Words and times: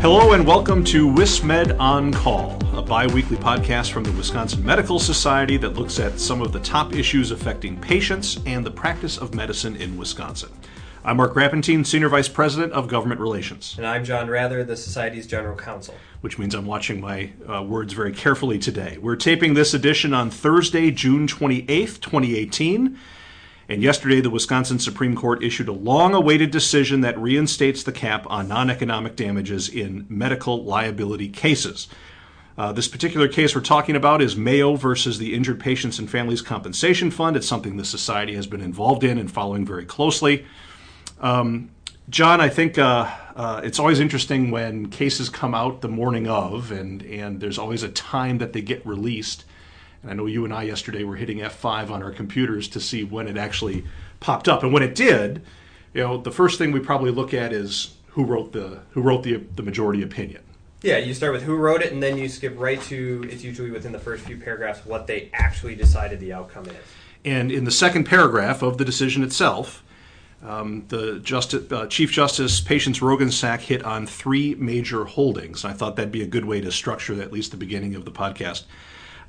Hello 0.00 0.32
and 0.32 0.46
welcome 0.46 0.84
to 0.84 1.08
WisMed 1.08 1.76
On 1.80 2.12
Call, 2.12 2.56
a 2.72 2.80
bi 2.80 3.08
weekly 3.08 3.36
podcast 3.36 3.90
from 3.90 4.04
the 4.04 4.12
Wisconsin 4.12 4.64
Medical 4.64 5.00
Society 5.00 5.56
that 5.56 5.70
looks 5.70 5.98
at 5.98 6.20
some 6.20 6.40
of 6.40 6.52
the 6.52 6.60
top 6.60 6.94
issues 6.94 7.32
affecting 7.32 7.76
patients 7.76 8.38
and 8.46 8.64
the 8.64 8.70
practice 8.70 9.18
of 9.18 9.34
medicine 9.34 9.74
in 9.74 9.98
Wisconsin. 9.98 10.50
I'm 11.04 11.16
Mark 11.16 11.32
Grapentine, 11.32 11.84
Senior 11.84 12.08
Vice 12.10 12.28
President 12.28 12.72
of 12.74 12.86
Government 12.86 13.20
Relations. 13.20 13.74
And 13.76 13.84
I'm 13.84 14.04
John 14.04 14.30
Rather, 14.30 14.62
the 14.62 14.76
Society's 14.76 15.26
General 15.26 15.56
Counsel. 15.56 15.96
Which 16.20 16.38
means 16.38 16.54
I'm 16.54 16.66
watching 16.66 17.00
my 17.00 17.32
uh, 17.48 17.64
words 17.64 17.92
very 17.92 18.12
carefully 18.12 18.60
today. 18.60 18.98
We're 18.98 19.16
taping 19.16 19.54
this 19.54 19.74
edition 19.74 20.14
on 20.14 20.30
Thursday, 20.30 20.92
June 20.92 21.26
28th, 21.26 22.00
2018. 22.00 22.96
And 23.68 23.82
yesterday, 23.82 24.22
the 24.22 24.30
Wisconsin 24.30 24.78
Supreme 24.78 25.14
Court 25.14 25.44
issued 25.44 25.68
a 25.68 25.72
long 25.72 26.14
awaited 26.14 26.50
decision 26.50 27.02
that 27.02 27.18
reinstates 27.18 27.82
the 27.82 27.92
cap 27.92 28.26
on 28.30 28.48
non 28.48 28.70
economic 28.70 29.14
damages 29.14 29.68
in 29.68 30.06
medical 30.08 30.64
liability 30.64 31.28
cases. 31.28 31.86
Uh, 32.56 32.72
this 32.72 32.88
particular 32.88 33.28
case 33.28 33.54
we're 33.54 33.60
talking 33.60 33.94
about 33.94 34.20
is 34.20 34.36
Mayo 34.36 34.74
versus 34.74 35.18
the 35.18 35.34
Injured 35.34 35.60
Patients 35.60 35.98
and 35.98 36.10
Families 36.10 36.42
Compensation 36.42 37.10
Fund. 37.10 37.36
It's 37.36 37.46
something 37.46 37.76
the 37.76 37.84
Society 37.84 38.34
has 38.34 38.48
been 38.48 38.60
involved 38.62 39.04
in 39.04 39.18
and 39.18 39.30
following 39.30 39.64
very 39.64 39.84
closely. 39.84 40.44
Um, 41.20 41.70
John, 42.08 42.40
I 42.40 42.48
think 42.48 42.78
uh, 42.78 43.10
uh, 43.36 43.60
it's 43.62 43.78
always 43.78 44.00
interesting 44.00 44.50
when 44.50 44.88
cases 44.88 45.28
come 45.28 45.54
out 45.54 45.82
the 45.82 45.88
morning 45.88 46.26
of, 46.26 46.72
and, 46.72 47.02
and 47.02 47.38
there's 47.38 47.58
always 47.58 47.82
a 47.82 47.90
time 47.90 48.38
that 48.38 48.54
they 48.54 48.62
get 48.62 48.84
released. 48.86 49.44
And 50.02 50.10
I 50.10 50.14
know 50.14 50.26
you 50.26 50.44
and 50.44 50.54
I 50.54 50.62
yesterday 50.62 51.04
were 51.04 51.16
hitting 51.16 51.38
F5 51.38 51.90
on 51.90 52.02
our 52.02 52.12
computers 52.12 52.68
to 52.68 52.80
see 52.80 53.04
when 53.04 53.28
it 53.28 53.36
actually 53.36 53.84
popped 54.20 54.48
up. 54.48 54.62
And 54.62 54.72
when 54.72 54.82
it 54.82 54.94
did, 54.94 55.42
you 55.92 56.02
know, 56.02 56.18
the 56.18 56.30
first 56.30 56.58
thing 56.58 56.72
we 56.72 56.80
probably 56.80 57.10
look 57.10 57.34
at 57.34 57.52
is 57.52 57.94
who 58.08 58.24
wrote 58.24 58.52
the 58.52 58.80
who 58.90 59.00
wrote 59.00 59.22
the 59.22 59.36
the 59.56 59.62
majority 59.62 60.02
opinion. 60.02 60.42
Yeah, 60.82 60.98
you 60.98 61.12
start 61.12 61.32
with 61.32 61.42
who 61.42 61.56
wrote 61.56 61.82
it, 61.82 61.92
and 61.92 62.00
then 62.02 62.16
you 62.18 62.28
skip 62.28 62.54
right 62.56 62.80
to 62.82 63.28
it's 63.30 63.42
usually 63.42 63.70
within 63.70 63.92
the 63.92 63.98
first 63.98 64.24
few 64.24 64.36
paragraphs 64.36 64.84
what 64.86 65.06
they 65.06 65.30
actually 65.32 65.74
decided 65.74 66.20
the 66.20 66.32
outcome 66.32 66.66
is. 66.66 66.76
And 67.24 67.50
in 67.50 67.64
the 67.64 67.70
second 67.70 68.04
paragraph 68.04 68.62
of 68.62 68.78
the 68.78 68.84
decision 68.84 69.24
itself, 69.24 69.82
um, 70.42 70.84
the 70.88 71.18
Justice, 71.18 71.70
uh, 71.72 71.86
Chief 71.86 72.12
Justice 72.12 72.60
Patience 72.60 73.00
Roggensack 73.00 73.60
hit 73.60 73.82
on 73.82 74.06
three 74.06 74.54
major 74.54 75.04
holdings. 75.04 75.64
I 75.64 75.72
thought 75.72 75.96
that'd 75.96 76.12
be 76.12 76.22
a 76.22 76.28
good 76.28 76.44
way 76.44 76.60
to 76.60 76.70
structure 76.70 77.20
at 77.20 77.32
least 77.32 77.50
the 77.50 77.56
beginning 77.56 77.96
of 77.96 78.04
the 78.04 78.12
podcast. 78.12 78.64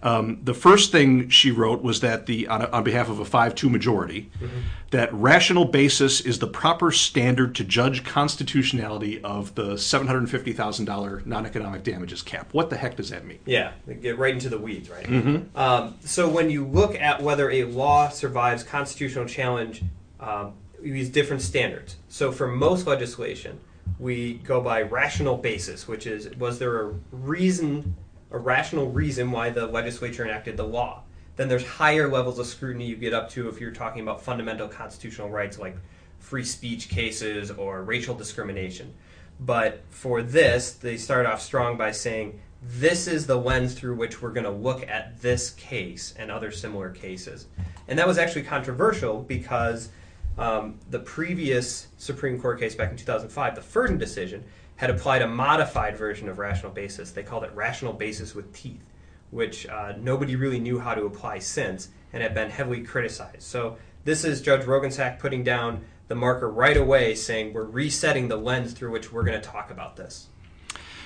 Um, 0.01 0.39
the 0.43 0.53
first 0.53 0.91
thing 0.91 1.29
she 1.29 1.51
wrote 1.51 1.81
was 1.81 1.99
that 1.99 2.25
the 2.25 2.47
on, 2.47 2.61
a, 2.61 2.69
on 2.69 2.83
behalf 2.83 3.09
of 3.09 3.19
a 3.19 3.25
five-two 3.25 3.69
majority, 3.69 4.31
mm-hmm. 4.39 4.59
that 4.91 5.13
rational 5.13 5.65
basis 5.65 6.21
is 6.21 6.39
the 6.39 6.47
proper 6.47 6.91
standard 6.91 7.53
to 7.55 7.63
judge 7.65 8.05
constitutionality 8.05 9.21
of 9.23 9.53
the 9.55 9.77
seven 9.77 10.07
hundred 10.07 10.29
fifty 10.29 10.53
thousand 10.53 10.85
dollar 10.85 11.21
non-economic 11.25 11.83
damages 11.83 12.21
cap. 12.21 12.47
What 12.53 12.69
the 12.69 12.77
heck 12.77 12.95
does 12.95 13.09
that 13.09 13.25
mean? 13.25 13.39
Yeah, 13.45 13.73
get 14.01 14.17
right 14.17 14.33
into 14.33 14.47
the 14.47 14.57
weeds, 14.57 14.89
right? 14.89 15.05
Mm-hmm. 15.05 15.57
Um, 15.57 15.95
so 16.01 16.29
when 16.29 16.49
you 16.49 16.65
look 16.65 16.95
at 16.95 17.21
whether 17.21 17.51
a 17.51 17.65
law 17.65 18.07
survives 18.09 18.63
constitutional 18.63 19.25
challenge, 19.25 19.83
um, 20.19 20.53
we 20.81 20.97
use 20.99 21.09
different 21.09 21.41
standards. 21.41 21.97
So 22.07 22.31
for 22.31 22.47
most 22.47 22.87
legislation, 22.87 23.59
we 23.99 24.35
go 24.35 24.61
by 24.61 24.83
rational 24.83 25.35
basis, 25.35 25.89
which 25.89 26.07
is 26.07 26.29
was 26.37 26.57
there 26.57 26.87
a 26.87 26.93
reason 27.11 27.97
a 28.31 28.37
rational 28.37 28.91
reason 28.91 29.31
why 29.31 29.49
the 29.49 29.65
legislature 29.65 30.25
enacted 30.25 30.57
the 30.57 30.63
law. 30.63 31.03
Then 31.35 31.47
there's 31.47 31.65
higher 31.65 32.07
levels 32.07 32.37
of 32.37 32.45
scrutiny 32.45 32.85
you 32.85 32.95
get 32.95 33.13
up 33.13 33.29
to 33.31 33.47
if 33.47 33.61
you're 33.61 33.71
talking 33.71 34.01
about 34.01 34.21
fundamental 34.21 34.67
constitutional 34.67 35.29
rights 35.29 35.57
like 35.57 35.77
free 36.19 36.43
speech 36.43 36.89
cases 36.89 37.49
or 37.51 37.83
racial 37.83 38.13
discrimination. 38.13 38.93
But 39.39 39.81
for 39.89 40.21
this, 40.21 40.73
they 40.73 40.97
start 40.97 41.25
off 41.25 41.41
strong 41.41 41.77
by 41.77 41.91
saying, 41.91 42.41
this 42.61 43.07
is 43.07 43.25
the 43.25 43.37
lens 43.37 43.73
through 43.73 43.95
which 43.95 44.21
we're 44.21 44.33
going 44.33 44.43
to 44.43 44.49
look 44.51 44.87
at 44.87 45.21
this 45.21 45.51
case 45.51 46.13
and 46.17 46.29
other 46.29 46.51
similar 46.51 46.89
cases. 46.89 47.47
And 47.87 47.97
that 47.97 48.07
was 48.07 48.17
actually 48.17 48.43
controversial 48.43 49.21
because 49.21 49.89
um, 50.37 50.77
the 50.89 50.99
previous 50.99 51.87
Supreme 51.97 52.39
Court 52.39 52.59
case 52.59 52.75
back 52.75 52.91
in 52.91 52.97
2005, 52.97 53.55
the 53.55 53.61
Ferdon 53.61 53.97
decision, 53.97 54.43
had 54.79 54.89
applied 54.89 55.21
a 55.21 55.27
modified 55.27 55.97
version 55.97 56.29
of 56.29 56.39
rational 56.39 56.71
basis. 56.71 57.11
They 57.11 57.21
called 57.21 57.43
it 57.43 57.51
rational 57.53 57.91
basis 57.91 58.33
with 58.33 58.53
teeth, 58.53 58.85
which 59.29 59.67
uh, 59.67 59.91
nobody 59.99 60.37
really 60.37 60.57
knew 60.57 60.79
how 60.79 60.95
to 60.95 61.03
apply 61.03 61.39
since 61.39 61.89
and 62.13 62.23
had 62.23 62.33
been 62.33 62.49
heavily 62.49 62.81
criticized. 62.83 63.41
So 63.41 63.75
this 64.05 64.23
is 64.23 64.41
Judge 64.41 64.61
Roggensack 64.61 65.19
putting 65.19 65.43
down 65.43 65.83
the 66.07 66.15
marker 66.15 66.49
right 66.49 66.77
away, 66.77 67.13
saying 67.13 67.51
we're 67.51 67.65
resetting 67.65 68.29
the 68.29 68.37
lens 68.37 68.71
through 68.71 68.91
which 68.91 69.11
we're 69.11 69.23
going 69.23 69.39
to 69.39 69.45
talk 69.45 69.69
about 69.69 69.97
this. 69.97 70.27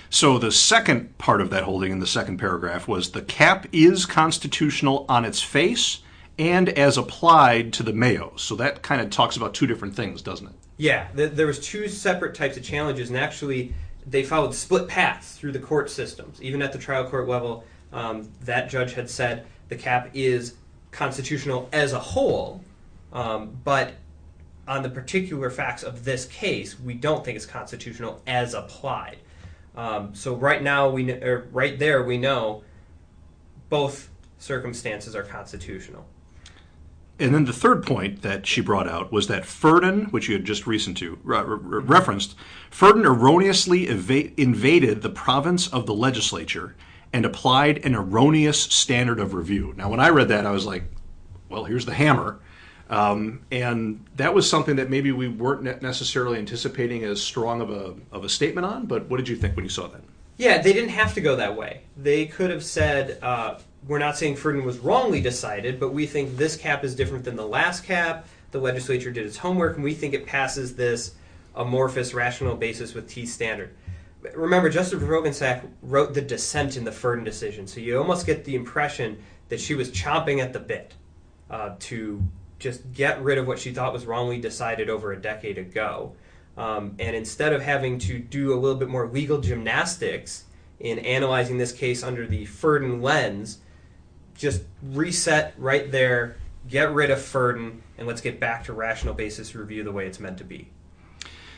So 0.08 0.38
the 0.38 0.52
second 0.52 1.18
part 1.18 1.42
of 1.42 1.50
that 1.50 1.64
holding 1.64 1.92
in 1.92 2.00
the 2.00 2.06
second 2.06 2.38
paragraph 2.38 2.88
was 2.88 3.10
the 3.10 3.24
cap 3.24 3.66
is 3.72 4.06
constitutional 4.06 5.04
on 5.10 5.26
its 5.26 5.42
face 5.42 6.04
and 6.38 6.70
as 6.70 6.98
applied 6.98 7.74
to 7.74 7.84
the 7.84 7.94
Mayo. 7.94 8.34
So 8.38 8.56
that 8.56 8.82
kind 8.82 9.02
of 9.02 9.10
talks 9.10 9.38
about 9.38 9.54
two 9.54 9.68
different 9.68 9.96
things, 9.96 10.22
doesn't 10.22 10.48
it? 10.48 10.54
Yeah, 10.78 11.08
there 11.14 11.48
was 11.48 11.60
two 11.60 11.88
separate 11.88 12.34
types 12.34 12.58
of 12.58 12.64
challenges, 12.64 13.10
and 13.10 13.18
actually 13.18 13.74
they 14.06 14.24
followed 14.24 14.56
split 14.56 14.88
paths 14.88 15.38
through 15.38 15.52
the 15.52 15.60
court 15.60 15.90
systems. 15.90 16.42
Even 16.42 16.62
at 16.62 16.74
the 16.74 16.80
trial 16.80 17.06
court 17.06 17.28
level, 17.28 17.64
um, 17.92 18.30
that 18.42 18.70
judge 18.70 18.94
had 18.94 19.10
said 19.10 19.46
the 19.70 19.76
cap 19.76 20.10
is 20.14 20.56
constitutional 20.92 21.70
as 21.72 21.94
a 21.94 22.00
whole, 22.00 22.62
um, 23.14 23.56
but 23.64 23.94
on 24.68 24.82
the 24.82 24.90
particular 24.90 25.50
facts 25.50 25.84
of 25.84 26.06
this 26.06 26.26
case, 26.26 26.80
we 26.80 26.94
don't 26.94 27.24
think 27.24 27.36
it's 27.36 27.46
constitutional 27.46 28.22
as 28.26 28.54
applied. 28.54 29.18
Um, 29.76 30.14
so 30.16 30.36
right 30.36 30.62
now, 30.62 30.90
we 30.90 31.14
right 31.52 31.78
there 31.80 32.04
we 32.04 32.18
know 32.18 32.64
both 33.70 34.10
circumstances 34.38 35.16
are 35.16 35.24
constitutional. 35.24 36.06
And 37.20 37.34
then 37.34 37.46
the 37.46 37.54
third 37.54 37.86
point 37.86 38.24
that 38.24 38.48
she 38.48 38.60
brought 38.60 38.88
out 38.88 39.12
was 39.12 39.28
that 39.28 39.46
Ferdon, 39.46 40.06
which 40.06 40.28
you 40.28 40.34
had 40.34 40.46
just 40.46 40.66
recent 40.66 40.98
to 40.98 41.20
re- 41.24 41.42
re- 41.42 41.82
referenced, 41.84 42.36
Ferdon 42.72 43.06
erroneously 43.06 43.88
eva- 43.88 44.40
invaded 44.42 45.02
the 45.02 45.10
province 45.10 45.68
of 45.68 45.86
the 45.86 45.94
legislature 45.94 46.76
and 47.14 47.26
applied 47.26 47.86
an 47.86 47.94
erroneous 47.96 48.60
standard 48.60 49.20
of 49.20 49.36
review. 49.36 49.74
Now, 49.78 49.90
when 49.90 50.00
I 50.00 50.10
read 50.10 50.30
that, 50.30 50.48
I 50.48 50.52
was 50.52 50.66
like, 50.66 50.86
"Well, 51.50 51.66
here's 51.66 51.86
the 51.86 51.94
hammer," 51.94 52.40
um, 52.90 53.42
and 53.52 54.04
that 54.16 54.34
was 54.34 54.50
something 54.50 54.78
that 54.78 54.90
maybe 54.90 55.12
we 55.12 55.28
weren't 55.28 55.84
necessarily 55.84 56.40
anticipating 56.40 57.04
as 57.04 57.22
strong 57.22 57.62
of 57.62 57.70
a 57.70 57.94
of 58.12 58.24
a 58.24 58.30
statement 58.30 58.66
on. 58.66 58.88
But 58.88 59.08
what 59.08 59.18
did 59.18 59.30
you 59.30 59.36
think 59.36 59.56
when 59.56 59.64
you 59.64 59.70
saw 59.70 59.88
that? 59.88 60.02
Yeah, 60.38 60.64
they 60.64 60.74
didn't 60.74 60.90
have 60.90 61.14
to 61.14 61.22
go 61.22 61.36
that 61.36 61.56
way. 61.56 61.82
They 61.96 62.26
could 62.26 62.50
have 62.50 62.64
said. 62.64 63.20
Uh, 63.22 63.60
we're 63.88 64.00
not 64.00 64.18
saying 64.18 64.36
Ferdon 64.36 64.64
was 64.64 64.80
wrongly 64.80 65.22
decided, 65.22 65.80
but 65.80 65.94
we 65.94 66.06
think 66.06 66.38
this 66.38 66.56
cap 66.56 66.84
is 66.84 66.96
different 66.96 67.26
than 67.26 67.36
the 67.36 67.46
last 67.46 67.84
cap. 67.84 68.28
The 68.52 68.60
legislature 68.60 69.12
did 69.12 69.26
its 69.26 69.38
homework, 69.38 69.76
and 69.76 69.84
we 69.84 69.94
think 69.94 70.14
it 70.14 70.26
passes 70.26 70.76
this 70.76 71.16
amorphous 71.56 72.14
rational 72.14 72.56
basis 72.56 72.94
with 72.94 73.10
T 73.10 73.26
standard. 73.26 73.76
Remember, 74.36 74.70
Justice 74.70 75.04
Roggensack 75.04 75.68
wrote 75.82 76.14
the 76.14 76.22
dissent 76.22 76.78
in 76.78 76.86
the 76.86 76.92
Ferdon 76.92 77.26
decision, 77.26 77.68
so 77.68 77.82
you 77.82 77.98
almost 77.98 78.26
get 78.26 78.46
the 78.46 78.56
impression 78.56 79.22
that 79.50 79.60
she 79.60 79.76
was 79.76 79.92
chomping 79.92 80.42
at 80.42 80.54
the 80.54 80.60
bit 80.60 80.94
uh, 81.50 81.76
to 81.80 82.24
just 82.60 82.94
get 82.94 83.22
rid 83.22 83.38
of 83.38 83.46
what 83.46 83.60
she 83.60 83.74
thought 83.74 83.92
was 83.92 84.06
wrongly 84.06 84.40
decided 84.40 84.90
over 84.90 85.12
a 85.12 85.22
decade 85.22 85.58
ago. 85.58 86.16
Um, 86.56 86.96
and 87.00 87.16
instead 87.16 87.52
of 87.52 87.62
having 87.62 88.00
to 88.00 88.20
do 88.20 88.54
a 88.54 88.58
little 88.58 88.78
bit 88.78 88.88
more 88.88 89.08
legal 89.08 89.42
gymnastics 89.42 90.46
in 90.80 91.00
analyzing 91.00 91.58
this 91.58 91.74
case 91.74 92.04
under 92.04 92.26
the 92.26 92.46
Ferdon 92.46 93.02
lens, 93.02 93.60
just 94.36 94.64
reset 94.82 95.54
right 95.58 95.92
there, 95.92 96.38
get 96.68 96.92
rid 96.92 97.12
of 97.12 97.22
Ferdon, 97.22 97.82
and 97.98 98.08
let's 98.08 98.22
get 98.22 98.40
back 98.40 98.64
to 98.66 98.74
rational 98.74 99.14
basis 99.14 99.56
review 99.56 99.84
the 99.84 99.92
way 99.92 100.06
it's 100.06 100.20
meant 100.20 100.38
to 100.40 100.44
be. 100.44 100.70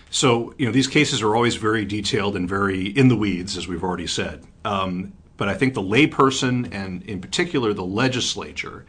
So, 0.10 0.54
you 0.58 0.66
know, 0.66 0.72
these 0.72 0.88
cases 0.88 1.22
are 1.22 1.36
always 1.36 1.56
very 1.56 1.84
detailed 1.84 2.36
and 2.36 2.48
very 2.48 2.88
in 2.88 3.08
the 3.08 3.16
weeds, 3.16 3.58
as 3.58 3.68
we've 3.68 3.84
already 3.84 4.08
said. 4.08 4.46
Um, 4.64 5.14
but 5.38 5.50
I 5.50 5.54
think 5.56 5.74
the 5.74 5.82
layperson, 5.82 6.74
and 6.74 7.04
in 7.04 7.20
particular 7.20 7.74
the 7.74 7.84
legislature, 7.84 8.86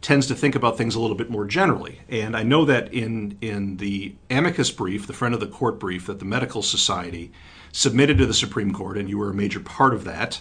tends 0.00 0.26
to 0.26 0.34
think 0.34 0.54
about 0.54 0.76
things 0.76 0.94
a 0.94 1.00
little 1.00 1.16
bit 1.16 1.30
more 1.30 1.44
generally. 1.44 2.00
And 2.08 2.36
I 2.36 2.42
know 2.42 2.64
that 2.64 2.92
in, 2.92 3.38
in 3.40 3.76
the 3.76 4.14
amicus 4.30 4.70
brief, 4.70 5.06
the 5.06 5.12
friend 5.12 5.34
of 5.34 5.40
the 5.40 5.46
court 5.46 5.78
brief 5.78 6.06
that 6.06 6.18
the 6.18 6.24
Medical 6.24 6.62
Society 6.62 7.30
submitted 7.70 8.18
to 8.18 8.26
the 8.26 8.34
Supreme 8.34 8.72
Court, 8.72 8.98
and 8.98 9.08
you 9.08 9.16
were 9.18 9.30
a 9.30 9.34
major 9.34 9.60
part 9.60 9.94
of 9.94 10.04
that, 10.04 10.40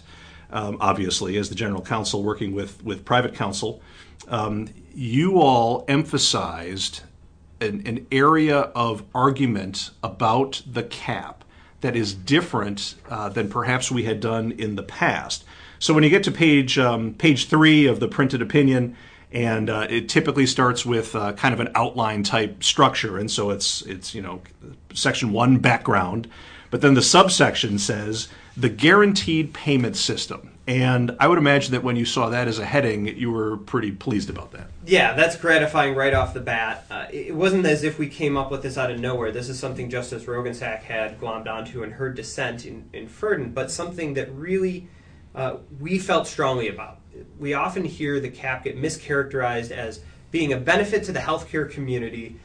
um, 0.51 0.77
obviously, 0.79 1.37
as 1.37 1.49
the 1.49 1.55
general 1.55 1.81
counsel 1.81 2.23
working 2.23 2.53
with, 2.53 2.83
with 2.83 3.05
private 3.05 3.33
counsel, 3.33 3.81
um, 4.27 4.67
you 4.93 5.39
all 5.39 5.85
emphasized 5.87 7.01
an, 7.59 7.83
an, 7.85 8.07
area 8.11 8.59
of 8.59 9.03
argument 9.13 9.91
about 10.03 10.61
the 10.69 10.83
cap 10.83 11.43
that 11.81 11.95
is 11.95 12.13
different 12.13 12.95
uh, 13.09 13.29
than 13.29 13.49
perhaps 13.49 13.91
we 13.91 14.03
had 14.03 14.19
done 14.19 14.51
in 14.51 14.75
the 14.75 14.83
past. 14.83 15.43
So 15.79 15.93
when 15.93 16.03
you 16.03 16.09
get 16.09 16.23
to 16.23 16.31
page 16.31 16.77
um, 16.77 17.13
page 17.15 17.47
three 17.47 17.85
of 17.85 17.99
the 17.99 18.07
printed 18.07 18.41
opinion, 18.41 18.95
and 19.31 19.69
uh, 19.69 19.87
it 19.89 20.09
typically 20.09 20.45
starts 20.45 20.85
with 20.85 21.15
uh, 21.15 21.33
kind 21.33 21.53
of 21.53 21.59
an 21.59 21.69
outline 21.73 22.23
type 22.23 22.63
structure, 22.63 23.17
and 23.17 23.31
so 23.31 23.49
it's 23.49 23.81
it's 23.83 24.13
you 24.13 24.21
know 24.21 24.41
section 24.93 25.31
one 25.31 25.57
background 25.57 26.27
But 26.69 26.81
then 26.81 26.93
the 26.93 27.01
subsection 27.01 27.79
says 27.79 28.27
the 28.57 28.69
guaranteed 28.69 29.53
payment 29.53 29.95
system. 29.95 30.51
And 30.67 31.15
I 31.19 31.27
would 31.27 31.37
imagine 31.37 31.71
that 31.71 31.83
when 31.83 31.95
you 31.95 32.05
saw 32.05 32.29
that 32.29 32.47
as 32.47 32.59
a 32.59 32.65
heading, 32.65 33.07
you 33.07 33.31
were 33.31 33.57
pretty 33.57 33.91
pleased 33.91 34.29
about 34.29 34.51
that. 34.51 34.67
Yeah, 34.85 35.13
that's 35.13 35.35
gratifying 35.35 35.95
right 35.95 36.13
off 36.13 36.33
the 36.33 36.39
bat. 36.39 36.85
Uh, 36.89 37.07
it 37.11 37.35
wasn't 37.35 37.65
as 37.65 37.83
if 37.83 37.97
we 37.97 38.07
came 38.07 38.37
up 38.37 38.51
with 38.51 38.61
this 38.61 38.77
out 38.77 38.91
of 38.91 38.99
nowhere. 38.99 39.31
This 39.31 39.49
is 39.49 39.59
something 39.59 39.89
Justice 39.89 40.23
Roggensack 40.23 40.83
had 40.83 41.19
glommed 41.19 41.47
onto 41.47 41.83
in 41.83 41.91
her 41.91 42.09
dissent 42.09 42.65
in, 42.65 42.87
in 42.93 43.07
Ferdon, 43.07 43.51
but 43.51 43.71
something 43.71 44.13
that 44.13 44.31
really 44.33 44.87
uh, 45.33 45.57
we 45.79 45.97
felt 45.97 46.27
strongly 46.27 46.67
about. 46.67 46.99
We 47.39 47.53
often 47.53 47.83
hear 47.83 48.19
the 48.19 48.29
cap 48.29 48.63
get 48.63 48.77
mischaracterized 48.77 49.71
as 49.71 50.01
being 50.29 50.53
a 50.53 50.57
benefit 50.57 51.03
to 51.05 51.11
the 51.11 51.19
healthcare 51.19 51.69
community 51.69 52.37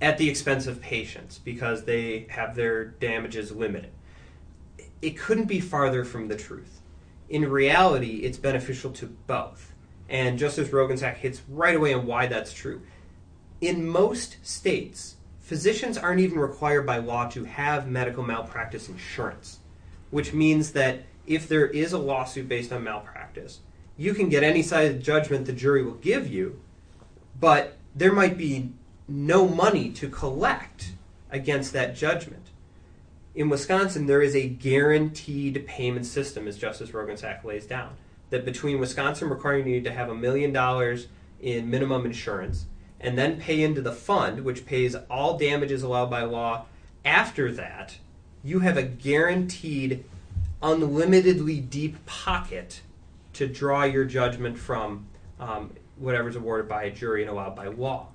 at 0.00 0.16
the 0.18 0.28
expense 0.28 0.66
of 0.66 0.80
patients 0.80 1.38
because 1.38 1.84
they 1.84 2.26
have 2.30 2.54
their 2.54 2.84
damages 2.84 3.52
limited. 3.52 3.90
It 5.02 5.18
couldn't 5.18 5.46
be 5.46 5.60
farther 5.60 6.04
from 6.04 6.28
the 6.28 6.36
truth. 6.36 6.80
In 7.28 7.50
reality, 7.50 8.18
it's 8.24 8.38
beneficial 8.38 8.90
to 8.92 9.06
both. 9.06 9.74
And 10.08 10.38
Justice 10.38 10.68
Roggensack 10.68 11.16
hits 11.16 11.42
right 11.48 11.74
away 11.74 11.94
on 11.94 12.06
why 12.06 12.26
that's 12.26 12.52
true. 12.52 12.82
In 13.60 13.86
most 13.86 14.36
states, 14.42 15.16
physicians 15.40 15.96
aren't 15.96 16.20
even 16.20 16.38
required 16.38 16.86
by 16.86 16.98
law 16.98 17.28
to 17.30 17.44
have 17.44 17.88
medical 17.88 18.22
malpractice 18.22 18.88
insurance, 18.88 19.60
which 20.10 20.32
means 20.32 20.72
that 20.72 21.04
if 21.26 21.48
there 21.48 21.66
is 21.66 21.92
a 21.92 21.98
lawsuit 21.98 22.48
based 22.48 22.72
on 22.72 22.84
malpractice, 22.84 23.60
you 23.96 24.12
can 24.14 24.28
get 24.28 24.42
any 24.42 24.62
side 24.62 24.90
of 24.90 25.02
judgment 25.02 25.46
the 25.46 25.52
jury 25.52 25.82
will 25.82 25.94
give 25.94 26.28
you, 26.28 26.60
but 27.38 27.78
there 27.94 28.12
might 28.12 28.36
be 28.36 28.72
no 29.06 29.46
money 29.46 29.90
to 29.90 30.08
collect 30.08 30.92
against 31.30 31.72
that 31.72 31.94
judgment. 31.94 32.43
In 33.34 33.48
Wisconsin, 33.48 34.06
there 34.06 34.22
is 34.22 34.36
a 34.36 34.48
guaranteed 34.48 35.66
payment 35.66 36.06
system, 36.06 36.46
as 36.46 36.56
Justice 36.56 36.90
Roggensack 36.90 37.42
lays 37.42 37.66
down, 37.66 37.96
that 38.30 38.44
between 38.44 38.78
Wisconsin 38.78 39.28
requiring 39.28 39.66
you 39.66 39.80
to 39.80 39.92
have 39.92 40.08
a 40.08 40.14
million 40.14 40.52
dollars 40.52 41.08
in 41.40 41.68
minimum 41.68 42.06
insurance 42.06 42.66
and 43.00 43.18
then 43.18 43.40
pay 43.40 43.62
into 43.62 43.82
the 43.82 43.92
fund, 43.92 44.44
which 44.44 44.64
pays 44.64 44.94
all 45.10 45.36
damages 45.36 45.82
allowed 45.82 46.10
by 46.10 46.22
law, 46.22 46.64
after 47.04 47.52
that, 47.52 47.98
you 48.42 48.60
have 48.60 48.76
a 48.76 48.82
guaranteed, 48.82 50.04
unlimitedly 50.62 51.60
deep 51.60 52.06
pocket 52.06 52.80
to 53.32 53.46
draw 53.46 53.82
your 53.82 54.04
judgment 54.04 54.56
from 54.56 55.06
um, 55.40 55.72
whatever's 55.96 56.36
awarded 56.36 56.68
by 56.68 56.84
a 56.84 56.90
jury 56.90 57.22
and 57.22 57.30
allowed 57.30 57.56
by 57.56 57.66
law. 57.66 58.06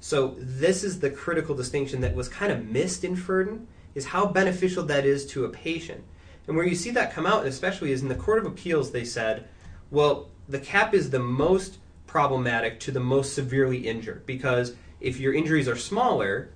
So 0.00 0.34
this 0.38 0.84
is 0.84 1.00
the 1.00 1.10
critical 1.10 1.54
distinction 1.54 2.00
that 2.00 2.14
was 2.14 2.28
kind 2.28 2.52
of 2.52 2.66
missed 2.66 3.04
in 3.04 3.16
Ferdon, 3.16 3.68
is 3.96 4.04
how 4.04 4.26
beneficial 4.26 4.84
that 4.84 5.04
is 5.04 5.26
to 5.26 5.46
a 5.46 5.48
patient. 5.48 6.04
And 6.46 6.54
where 6.54 6.66
you 6.66 6.76
see 6.76 6.90
that 6.92 7.12
come 7.12 7.26
out, 7.26 7.46
especially, 7.46 7.90
is 7.90 8.02
in 8.02 8.08
the 8.08 8.14
Court 8.14 8.38
of 8.38 8.46
Appeals, 8.46 8.92
they 8.92 9.04
said, 9.04 9.48
well, 9.90 10.28
the 10.48 10.60
cap 10.60 10.94
is 10.94 11.10
the 11.10 11.18
most 11.18 11.78
problematic 12.06 12.78
to 12.80 12.92
the 12.92 13.00
most 13.00 13.34
severely 13.34 13.88
injured 13.88 14.24
because 14.26 14.74
if 15.00 15.18
your 15.18 15.34
injuries 15.34 15.66
are 15.66 15.76
smaller, 15.76 16.50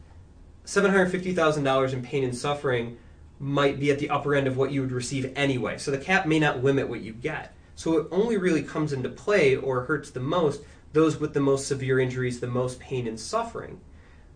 $750,000 0.67 1.93
in 1.93 2.03
pain 2.03 2.25
and 2.25 2.37
suffering 2.37 2.99
might 3.39 3.81
be 3.81 3.91
at 3.91 3.99
the 3.99 4.11
upper 4.11 4.35
end 4.35 4.47
of 4.47 4.59
what 4.59 4.71
you 4.71 4.83
would 4.83 4.93
receive 4.93 5.33
anyway. 5.35 5.79
So 5.79 5.91
the 5.91 5.99
cap 5.99 6.27
may 6.27 6.39
not 6.39 6.63
limit 6.63 6.89
what 6.89 7.01
you 7.01 7.15
get. 7.15 7.55
So 7.75 7.97
it 7.97 8.09
only 8.11 8.37
really 8.37 8.63
comes 8.63 8.93
into 8.93 9.09
play 9.09 9.57
or 9.57 9.85
hurts 9.85 10.11
the 10.11 10.21
most 10.21 10.63
those 10.93 11.19
with 11.19 11.35
the 11.35 11.41
most 11.41 11.69
severe 11.69 12.01
injuries, 12.01 12.41
the 12.41 12.49
most 12.49 12.81
pain 12.81 13.07
and 13.07 13.19
suffering. 13.19 13.81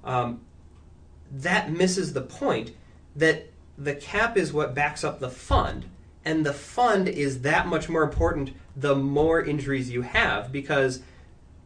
Um, 0.05 0.43
that 1.31 1.71
misses 1.71 2.13
the 2.13 2.23
point 2.23 2.71
that 3.17 3.51
the 3.77 3.95
cap 3.95 4.37
is 4.37 4.53
what 4.53 4.75
backs 4.75 5.05
up 5.05 5.21
the 5.21 5.31
fund, 5.31 5.87
and 6.25 6.45
the 6.45 6.53
fund 6.53 7.09
is 7.09 7.43
that 7.43 7.67
much 7.67 7.89
more 7.89 8.03
important 8.03 8.53
the 8.77 8.95
more 8.95 9.43
injuries 9.43 9.91
you 9.91 10.03
have 10.03 10.51
because 10.51 11.01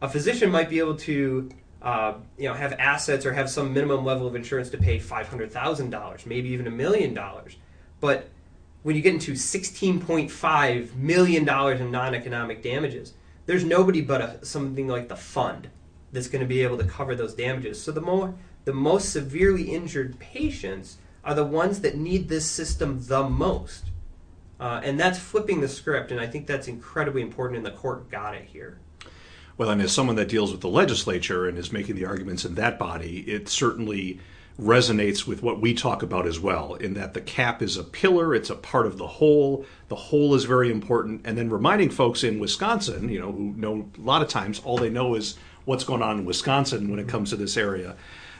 a 0.01 0.09
physician 0.09 0.51
might 0.51 0.69
be 0.69 0.79
able 0.79 0.95
to 0.95 1.49
uh, 1.81 2.13
you 2.37 2.47
know 2.47 2.53
have 2.53 2.73
assets 2.73 3.25
or 3.25 3.33
have 3.33 3.49
some 3.49 3.73
minimum 3.73 4.03
level 4.03 4.27
of 4.27 4.35
insurance 4.35 4.69
to 4.69 4.77
pay 4.77 4.99
five 4.99 5.27
hundred 5.27 5.51
thousand 5.51 5.89
dollars, 5.89 6.25
maybe 6.25 6.49
even 6.49 6.67
a 6.67 6.71
million 6.71 7.13
dollars, 7.13 7.55
but 7.99 8.29
when 8.83 8.95
you 8.95 9.01
get 9.01 9.13
into 9.13 9.35
sixteen 9.35 9.99
point 9.99 10.31
five 10.31 10.95
million 10.95 11.45
dollars 11.45 11.81
in 11.81 11.91
non-economic 11.91 12.63
damages, 12.63 13.13
there's 13.45 13.63
nobody 13.63 14.01
but 14.01 14.21
a, 14.21 14.45
something 14.45 14.87
like 14.87 15.09
the 15.09 15.15
fund 15.15 15.69
that's 16.11 16.27
going 16.27 16.41
to 16.41 16.47
be 16.47 16.63
able 16.63 16.77
to 16.77 16.85
cover 16.85 17.15
those 17.15 17.33
damages. 17.33 17.81
So 17.81 17.91
the 17.91 18.01
more 18.01 18.33
the 18.65 18.73
most 18.73 19.11
severely 19.11 19.63
injured 19.63 20.19
patients 20.19 20.97
are 21.29 21.35
the 21.35 21.45
ones 21.45 21.81
that 21.81 21.95
need 21.95 22.27
this 22.27 22.49
system 22.49 22.99
the 23.05 23.29
most. 23.29 23.85
Uh, 24.59 24.81
and 24.83 24.99
that's 24.99 25.19
flipping 25.19 25.61
the 25.61 25.67
script, 25.67 26.11
and 26.11 26.19
I 26.19 26.25
think 26.25 26.47
that's 26.47 26.67
incredibly 26.67 27.21
important, 27.21 27.57
and 27.57 27.65
the 27.65 27.77
court 27.77 28.09
got 28.09 28.33
it 28.33 28.45
here. 28.45 28.79
Well, 29.55 29.69
and 29.69 29.79
as 29.79 29.91
someone 29.91 30.15
that 30.15 30.27
deals 30.27 30.51
with 30.51 30.61
the 30.61 30.69
legislature 30.69 31.47
and 31.47 31.55
is 31.55 31.71
making 31.71 31.97
the 31.97 32.05
arguments 32.05 32.45
in 32.45 32.55
that 32.55 32.79
body, 32.79 33.19
it 33.27 33.47
certainly 33.47 34.19
resonates 34.59 35.27
with 35.27 35.43
what 35.43 35.61
we 35.61 35.75
talk 35.75 36.01
about 36.01 36.25
as 36.25 36.39
well, 36.39 36.73
in 36.73 36.95
that 36.95 37.13
the 37.13 37.21
cap 37.21 37.61
is 37.61 37.77
a 37.77 37.83
pillar, 37.83 38.33
it's 38.33 38.49
a 38.49 38.55
part 38.55 38.87
of 38.87 38.97
the 38.97 39.05
whole. 39.05 39.67
The 39.87 39.95
whole 39.95 40.33
is 40.33 40.45
very 40.45 40.71
important. 40.71 41.21
And 41.25 41.37
then 41.37 41.51
reminding 41.51 41.91
folks 41.91 42.23
in 42.23 42.39
Wisconsin, 42.39 43.07
you 43.07 43.19
know, 43.19 43.31
who 43.31 43.53
know 43.55 43.87
a 43.95 44.01
lot 44.01 44.23
of 44.23 44.29
times 44.29 44.61
all 44.65 44.79
they 44.79 44.89
know 44.89 45.13
is 45.13 45.37
what's 45.65 45.83
going 45.83 46.01
on 46.01 46.17
in 46.17 46.25
Wisconsin 46.25 46.89
when 46.89 46.99
it 46.99 47.07
comes 47.07 47.29
to 47.29 47.35
this 47.35 47.55
area. 47.55 47.95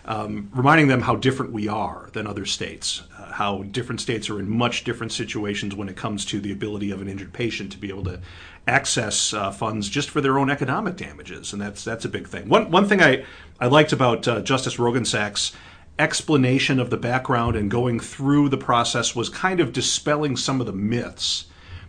Um, 0.09 0.49
reminding 0.55 0.87
them 0.87 1.01
how 1.01 1.15
different 1.15 1.51
we 1.51 1.67
are 1.67 2.09
than 2.13 2.25
other 2.25 2.43
states, 2.43 3.03
uh, 3.15 3.31
how 3.31 3.61
different 3.61 4.01
states 4.01 4.27
are 4.27 4.39
in 4.39 4.49
much 4.49 4.83
different 4.83 5.11
situations 5.11 5.75
when 5.75 5.87
it 5.87 5.95
comes 5.95 6.25
to 6.25 6.39
the 6.39 6.51
ability 6.51 6.89
of 6.89 6.99
an 6.99 7.07
injured 7.07 7.31
patient 7.31 7.71
to 7.73 7.77
be 7.77 7.89
able 7.89 8.05
to 8.05 8.19
access 8.67 9.35
uh, 9.35 9.51
funds 9.51 9.87
just 9.87 10.09
for 10.09 10.19
their 10.19 10.39
own 10.39 10.49
economic 10.49 10.95
damages, 10.95 11.53
and 11.53 11.61
that's 11.61 11.83
that's 11.83 12.05
a 12.05 12.09
big 12.09 12.27
thing. 12.27 12.49
One 12.49 12.71
one 12.71 12.87
thing 12.87 13.03
I 13.03 13.23
I 13.59 13.67
liked 13.67 13.93
about 13.93 14.27
uh, 14.27 14.41
Justice 14.41 14.77
Roggensack's 14.77 15.51
explanation 15.99 16.79
of 16.79 16.89
the 16.89 16.97
background 16.97 17.55
and 17.55 17.69
going 17.69 17.99
through 17.99 18.49
the 18.49 18.57
process 18.57 19.15
was 19.15 19.29
kind 19.29 19.59
of 19.59 19.73
dispelling 19.73 20.35
some 20.35 20.59
of 20.59 20.65
the 20.65 20.73
myths 20.73 21.45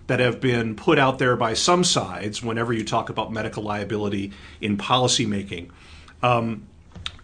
that 0.08 0.20
have 0.20 0.42
been 0.42 0.74
put 0.74 0.98
out 0.98 1.18
there 1.18 1.36
by 1.36 1.54
some 1.54 1.84
sides 1.84 2.42
whenever 2.42 2.74
you 2.74 2.84
talk 2.84 3.08
about 3.08 3.32
medical 3.32 3.62
liability 3.62 4.32
in 4.60 4.76
policymaking. 4.76 5.70
Um, 6.22 6.66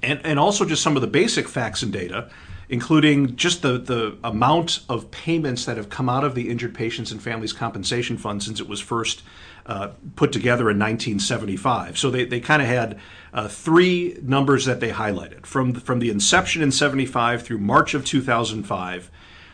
and, 0.02 0.20
and 0.25 0.38
also 0.38 0.64
just 0.64 0.82
some 0.82 0.96
of 0.96 1.02
the 1.02 1.08
basic 1.08 1.49
facts 1.49 1.82
and 1.82 1.93
data, 1.93 2.31
including 2.69 3.36
just 3.36 3.62
the, 3.62 3.79
the 3.79 4.17
amount 4.24 4.81
of 4.89 5.10
payments 5.10 5.65
that 5.67 5.77
have 5.77 5.89
come 5.89 6.08
out 6.08 6.24
of 6.24 6.34
the 6.34 6.48
Injured 6.48 6.74
Patients 6.74 7.12
and 7.12 7.22
Families 7.22 7.53
Compensation 7.53 8.17
Fund 8.17 8.43
since 8.43 8.60
it 8.60 8.69
was 8.69 8.81
first 8.81 9.22
uh, 9.67 9.91
put 10.15 10.32
together 10.32 10.70
in 10.70 10.79
1975. 10.79 11.98
So 11.98 12.10
they, 12.10 12.24
they 12.24 12.41
kind 12.41 12.62
of 12.62 12.69
had 12.69 12.98
uh, 13.32 13.48
three 13.48 14.17
numbers 14.22 14.65
that 14.65 14.81
they 14.81 14.91
highlighted. 14.91 15.44
From, 15.44 15.74
from 15.74 15.98
the 15.98 16.10
inception 16.10 16.62
in 16.62 16.70
75 16.70 17.43
through 17.43 17.58
March 17.58 17.94
of 17.94 18.05
2005, 18.05 19.10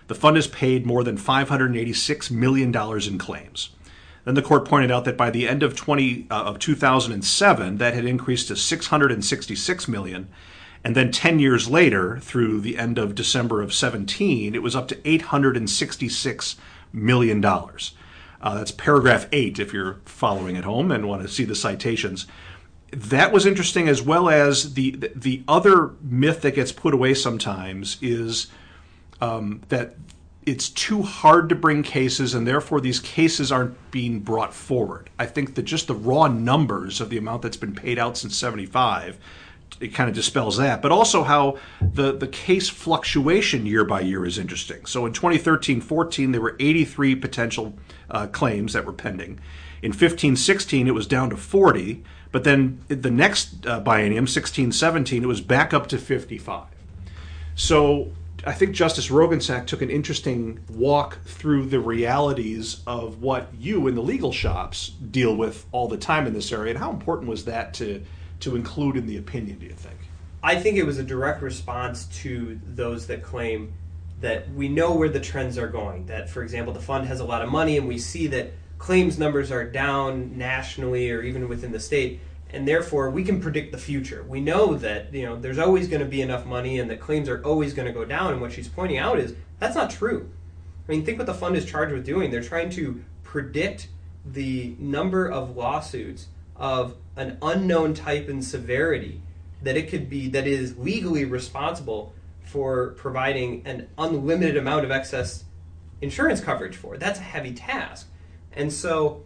the 0.08 0.14
fund 0.14 0.37
has 0.37 0.47
paid 0.47 0.85
more 0.85 1.02
than 1.02 1.16
$586 1.16 2.30
million 2.30 2.75
in 2.76 3.18
claims. 3.18 3.70
Then 4.25 4.35
the 4.35 4.43
court 4.43 4.67
pointed 4.67 4.91
out 4.91 5.05
that 5.05 5.17
by 5.17 5.31
the 5.31 5.49
end 5.49 5.62
of 5.62 5.75
20 5.75 6.26
uh, 6.31 6.43
of 6.43 6.59
2007, 6.59 7.79
that 7.79 7.95
had 7.95 8.05
increased 8.05 8.49
to 8.49 8.57
666 8.57 9.88
million, 9.88 10.29
and 10.85 10.97
then 10.97 11.11
10 11.11 11.38
years 11.38 11.69
later, 11.69 12.19
through 12.19 12.61
the 12.61 12.79
end 12.79 12.99
of 12.99 13.14
December 13.14 13.62
of 13.62 13.73
17, 13.73 14.55
it 14.55 14.62
was 14.62 14.76
up 14.76 14.88
to 14.88 15.09
866 15.09 16.57
million 16.93 17.41
dollars. 17.41 17.95
Uh, 18.41 18.57
that's 18.57 18.73
paragraph 18.73 19.26
eight, 19.31 19.61
if 19.61 19.73
you're 19.73 20.00
following 20.05 20.57
at 20.57 20.64
home 20.64 20.91
and 20.91 21.09
want 21.09 21.23
to 21.23 21.29
see 21.29 21.45
the 21.45 21.55
citations. 21.55 22.26
That 22.91 23.33
was 23.33 23.47
interesting, 23.47 23.88
as 23.88 24.02
well 24.02 24.29
as 24.29 24.75
the 24.75 25.11
the 25.14 25.43
other 25.47 25.93
myth 26.02 26.43
that 26.43 26.57
gets 26.57 26.73
put 26.73 26.93
away 26.93 27.14
sometimes 27.14 27.99
is 28.02 28.49
um, 29.21 29.62
that 29.69 29.95
it's 30.44 30.68
too 30.68 31.02
hard 31.02 31.49
to 31.49 31.54
bring 31.54 31.82
cases, 31.82 32.34
and 32.34 32.46
therefore 32.46 32.80
these 32.80 33.00
cases 33.00 33.52
aren't 33.52 33.90
being 33.90 34.20
brought 34.20 34.52
forward. 34.52 35.11
I 35.18 35.26
think 35.26 35.54
that 35.54 35.62
just 35.62 35.87
the 35.87 35.94
raw 35.94 36.28
numbers 36.28 37.00
of 37.00 37.11
the 37.11 37.18
amount 37.18 37.42
that's 37.42 37.56
been 37.56 37.75
paid 37.75 37.99
out 37.99 38.16
since 38.16 38.37
'75 38.37 39.18
it 39.80 39.94
kind 39.94 40.08
of 40.08 40.14
dispels 40.14 40.58
that, 40.58 40.80
but 40.80 40.92
also 40.92 41.25
how 41.25 41.58
the, 41.80 42.12
the 42.12 42.28
case 42.28 42.68
fluctuation 42.68 43.66
year 43.66 43.84
by 43.84 44.00
year 44.00 44.25
is 44.25 44.38
interesting. 44.38 44.87
So 44.87 45.06
in 45.06 45.12
2013 45.12 45.80
14, 45.80 46.32
there 46.32 46.40
were 46.40 46.56
83 46.61 47.16
potential 47.16 47.75
uh, 48.11 48.28
claims 48.28 48.75
that 48.75 48.84
were 48.84 48.92
pending. 48.92 49.40
In 49.82 49.92
15 49.92 50.37
16, 50.37 50.87
it 50.87 50.94
was 50.94 51.06
down 51.06 51.30
to 51.30 51.37
40, 51.37 52.02
but 52.30 52.44
then 52.44 52.80
the 52.88 53.11
next 53.11 53.66
uh, 53.66 53.80
biennium, 53.80 54.28
16 54.28 54.72
17, 54.72 55.22
it 55.22 55.26
was 55.26 55.40
back 55.40 55.75
up 55.75 55.88
to 55.88 55.99
55. 55.99 56.66
So 57.54 58.12
I 58.44 58.52
think 58.52 58.75
Justice 58.75 59.08
Roggensack 59.08 59.66
took 59.66 59.82
an 59.82 59.90
interesting 59.90 60.61
walk 60.68 61.18
through 61.25 61.66
the 61.66 61.78
realities 61.78 62.80
of 62.87 63.22
what 63.22 63.49
you 63.56 63.87
in 63.87 63.94
the 63.94 64.02
legal 64.02 64.32
shops 64.32 64.88
deal 64.88 65.37
with 65.37 65.64
all 65.70 65.87
the 65.87 65.96
time 65.96 66.26
in 66.26 66.34
this 66.34 66.50
area, 66.50 66.70
and 66.70 66.78
how 66.78 66.90
important 66.90 67.28
was 67.28 67.44
that 67.44 67.75
to 67.75 68.02
to 68.40 68.56
include 68.56 68.96
in 68.96 69.06
the 69.06 69.16
opinion? 69.16 69.58
Do 69.58 69.66
you 69.66 69.72
think? 69.72 69.96
I 70.42 70.56
think 70.56 70.76
it 70.76 70.82
was 70.82 70.99
a 70.99 71.04
direct 71.04 71.40
response 71.40 72.06
to 72.22 72.58
those 72.66 73.06
that 73.06 73.22
claim 73.22 73.72
that 74.20 74.50
we 74.52 74.68
know 74.68 74.94
where 74.96 75.08
the 75.08 75.20
trends 75.20 75.56
are 75.56 75.68
going. 75.68 76.06
That, 76.06 76.28
for 76.28 76.42
example, 76.42 76.72
the 76.72 76.80
fund 76.80 77.06
has 77.06 77.20
a 77.20 77.25
lot 77.25 77.42
of 77.42 77.50
money, 77.50 77.76
and 77.76 77.87
we 77.87 77.99
see 77.99 78.26
that 78.28 78.52
claims 78.78 79.16
numbers 79.16 79.52
are 79.52 79.64
down 79.64 80.37
nationally 80.37 81.12
or 81.12 81.22
even 81.22 81.49
within 81.49 81.70
the 81.70 81.78
state, 81.78 82.20
and 82.52 82.68
therefore 82.68 83.11
we 83.11 83.25
can 83.25 83.40
predict 83.40 83.73
the 83.73 83.78
future. 83.78 84.25
We 84.28 84.40
know 84.40 84.75
that 84.75 85.12
you 85.12 85.25
know 85.25 85.37
there's 85.37 85.59
always 85.59 85.88
going 85.88 86.00
to 86.00 86.09
be 86.09 86.23
enough 86.23 86.47
money, 86.47 86.78
and 86.78 86.90
that 86.90 87.00
claims 87.00 87.28
are 87.28 87.42
always 87.44 87.75
going 87.75 87.87
to 87.87 87.92
go 87.92 88.04
down. 88.04 88.32
And 88.32 88.40
what 88.40 88.52
she's 88.52 88.68
pointing 88.68 88.99
out 88.99 89.18
is 89.18 89.35
that's 89.59 89.75
not 89.75 89.90
true. 89.90 90.30
I 90.88 90.92
mean, 90.92 91.04
think 91.04 91.18
what 91.18 91.26
the 91.26 91.35
fund 91.35 91.56
is 91.56 91.64
charged 91.64 91.92
with 91.92 92.04
doing. 92.04 92.30
They're 92.30 92.42
trying 92.42 92.71
to 92.71 93.02
predict 93.23 93.88
the 94.25 94.75
number 94.78 95.26
of 95.26 95.56
lawsuits 95.56 96.28
of 96.56 96.97
an 97.16 97.38
unknown 97.42 97.94
type 97.94 98.28
and 98.28 98.44
severity 98.44 99.21
that 99.62 99.76
it 99.76 99.88
could 99.88 100.09
be 100.09 100.28
that 100.28 100.47
is 100.47 100.76
legally 100.76 101.25
responsible 101.25 102.12
for 102.44 102.90
providing 102.90 103.62
an 103.64 103.88
unlimited 103.97 104.56
amount 104.56 104.85
of 104.85 104.90
excess 104.90 105.44
insurance 106.00 106.40
coverage 106.40 106.76
for. 106.76 106.99
That's 106.99 107.18
a 107.18 107.23
heavy 107.23 107.52
task. 107.52 108.09
And 108.52 108.73
so 108.73 109.25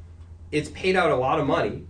it's 0.52 0.71
paid 0.71 0.95
out 0.95 1.11
a 1.11 1.16
lot 1.16 1.40
of 1.40 1.47
money. 1.47 1.87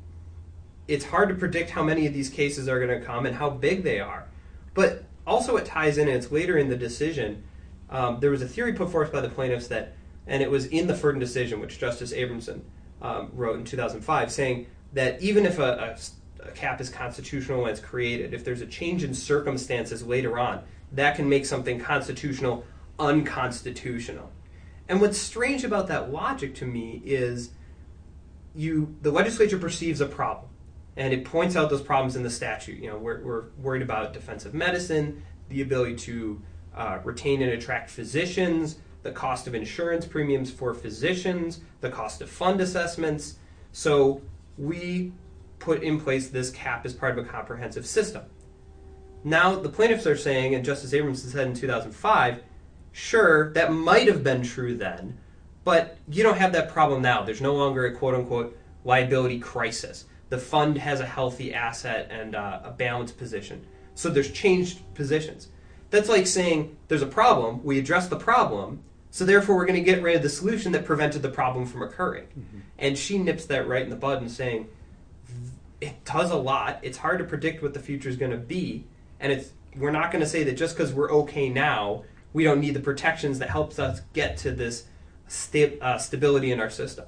It's 0.88 1.04
hard 1.04 1.28
to 1.28 1.34
predict 1.34 1.70
how 1.70 1.82
many 1.82 2.06
of 2.06 2.14
these 2.14 2.28
cases 2.28 2.68
are 2.68 2.84
going 2.84 3.00
to 3.00 3.04
come 3.04 3.26
and 3.26 3.36
how 3.36 3.50
big 3.50 3.82
they 3.82 4.00
are. 4.00 4.26
But 4.74 5.04
also, 5.26 5.56
it 5.56 5.66
ties 5.66 5.98
in, 5.98 6.06
and 6.08 6.16
it's 6.16 6.30
later 6.30 6.56
in 6.56 6.68
the 6.68 6.76
decision. 6.76 7.42
Um, 7.90 8.20
there 8.20 8.30
was 8.30 8.42
a 8.42 8.48
theory 8.48 8.72
put 8.72 8.90
forth 8.90 9.12
by 9.12 9.20
the 9.20 9.28
plaintiffs 9.28 9.66
that, 9.68 9.96
and 10.26 10.42
it 10.42 10.50
was 10.50 10.66
in 10.66 10.86
the 10.86 10.94
Ferdon 10.94 11.18
decision, 11.18 11.60
which 11.60 11.78
Justice 11.78 12.12
Abrahamson 12.12 12.64
um, 13.02 13.30
wrote 13.32 13.58
in 13.58 13.64
2005, 13.64 14.30
saying 14.30 14.66
that 14.92 15.20
even 15.20 15.44
if 15.44 15.58
a, 15.58 15.98
a, 16.42 16.48
a 16.48 16.50
cap 16.52 16.80
is 16.80 16.88
constitutional 16.88 17.62
when 17.62 17.72
it's 17.72 17.80
created, 17.80 18.32
if 18.32 18.44
there's 18.44 18.60
a 18.60 18.66
change 18.66 19.02
in 19.02 19.14
circumstances 19.14 20.04
later 20.04 20.38
on, 20.38 20.62
that 20.92 21.16
can 21.16 21.28
make 21.28 21.44
something 21.44 21.80
constitutional 21.80 22.64
unconstitutional. 22.98 24.30
And 24.88 25.00
what's 25.00 25.18
strange 25.18 25.64
about 25.64 25.88
that 25.88 26.12
logic 26.12 26.54
to 26.56 26.66
me 26.66 27.02
is 27.04 27.50
you 28.54 28.94
the 29.02 29.10
legislature 29.10 29.58
perceives 29.58 30.00
a 30.00 30.06
problem 30.06 30.48
and 30.96 31.12
it 31.12 31.24
points 31.24 31.56
out 31.56 31.68
those 31.68 31.82
problems 31.82 32.16
in 32.16 32.22
the 32.22 32.30
statute. 32.30 32.78
You 32.78 32.90
know, 32.90 32.98
we're, 32.98 33.22
we're 33.22 33.44
worried 33.58 33.82
about 33.82 34.12
defensive 34.12 34.54
medicine, 34.54 35.22
the 35.48 35.62
ability 35.62 35.96
to 35.96 36.42
uh, 36.74 36.98
retain 37.04 37.42
and 37.42 37.52
attract 37.52 37.90
physicians, 37.90 38.78
the 39.02 39.12
cost 39.12 39.46
of 39.46 39.54
insurance 39.54 40.06
premiums 40.06 40.50
for 40.50 40.74
physicians, 40.74 41.60
the 41.80 41.90
cost 41.90 42.20
of 42.22 42.30
fund 42.30 42.60
assessments. 42.60 43.36
So 43.72 44.22
we 44.58 45.12
put 45.58 45.82
in 45.82 46.00
place 46.00 46.28
this 46.28 46.50
cap 46.50 46.84
as 46.84 46.94
part 46.94 47.18
of 47.18 47.24
a 47.24 47.28
comprehensive 47.28 47.86
system. 47.86 48.24
Now, 49.24 49.56
the 49.56 49.68
plaintiffs 49.68 50.06
are 50.06 50.16
saying, 50.16 50.54
and 50.54 50.64
Justice 50.64 50.94
Abrams 50.94 51.22
said 51.22 51.48
in 51.48 51.54
2005, 51.54 52.42
sure, 52.92 53.52
that 53.54 53.72
might 53.72 54.06
have 54.06 54.22
been 54.22 54.42
true 54.42 54.76
then, 54.76 55.18
but 55.64 55.98
you 56.08 56.22
don't 56.22 56.38
have 56.38 56.52
that 56.52 56.70
problem 56.70 57.02
now. 57.02 57.22
There's 57.22 57.40
no 57.40 57.54
longer 57.54 57.86
a 57.86 57.94
quote 57.94 58.14
unquote 58.14 58.56
liability 58.84 59.40
crisis. 59.40 60.04
The 60.28 60.38
fund 60.38 60.78
has 60.78 61.00
a 61.00 61.06
healthy 61.06 61.54
asset 61.54 62.08
and 62.10 62.34
uh, 62.34 62.60
a 62.64 62.70
balanced 62.70 63.16
position. 63.16 63.64
So 63.94 64.10
there's 64.10 64.30
changed 64.30 64.80
positions. 64.94 65.48
That's 65.90 66.08
like 66.08 66.26
saying 66.26 66.76
there's 66.88 67.02
a 67.02 67.06
problem, 67.06 67.62
we 67.64 67.78
address 67.78 68.08
the 68.08 68.16
problem, 68.16 68.82
so 69.10 69.24
therefore 69.24 69.56
we're 69.56 69.66
going 69.66 69.82
to 69.82 69.90
get 69.90 70.02
rid 70.02 70.16
of 70.16 70.22
the 70.22 70.28
solution 70.28 70.72
that 70.72 70.84
prevented 70.84 71.22
the 71.22 71.28
problem 71.28 71.64
from 71.64 71.82
occurring. 71.82 72.26
Mm-hmm. 72.26 72.58
And 72.78 72.98
she 72.98 73.18
nips 73.18 73.46
that 73.46 73.68
right 73.68 73.82
in 73.82 73.90
the 73.90 73.96
bud 73.96 74.20
and 74.20 74.30
saying, 74.30 74.68
it 75.80 76.04
does 76.04 76.30
a 76.30 76.36
lot. 76.36 76.80
It's 76.82 76.98
hard 76.98 77.18
to 77.20 77.24
predict 77.24 77.62
what 77.62 77.72
the 77.72 77.80
future 77.80 78.08
is 78.08 78.16
going 78.16 78.32
to 78.32 78.36
be 78.36 78.84
and 79.20 79.32
it's 79.32 79.50
we're 79.76 79.90
not 79.90 80.10
going 80.10 80.20
to 80.20 80.28
say 80.28 80.42
that 80.44 80.56
just 80.56 80.76
because 80.76 80.92
we're 80.92 81.10
okay 81.10 81.48
now, 81.48 82.04
we 82.32 82.44
don't 82.44 82.60
need 82.60 82.74
the 82.74 82.80
protections 82.80 83.38
that 83.40 83.50
helps 83.50 83.78
us 83.78 84.00
get 84.14 84.38
to 84.38 84.50
this 84.50 84.84
sta- 85.28 85.78
uh, 85.80 85.98
stability 85.98 86.50
in 86.50 86.60
our 86.60 86.70
system. 86.70 87.04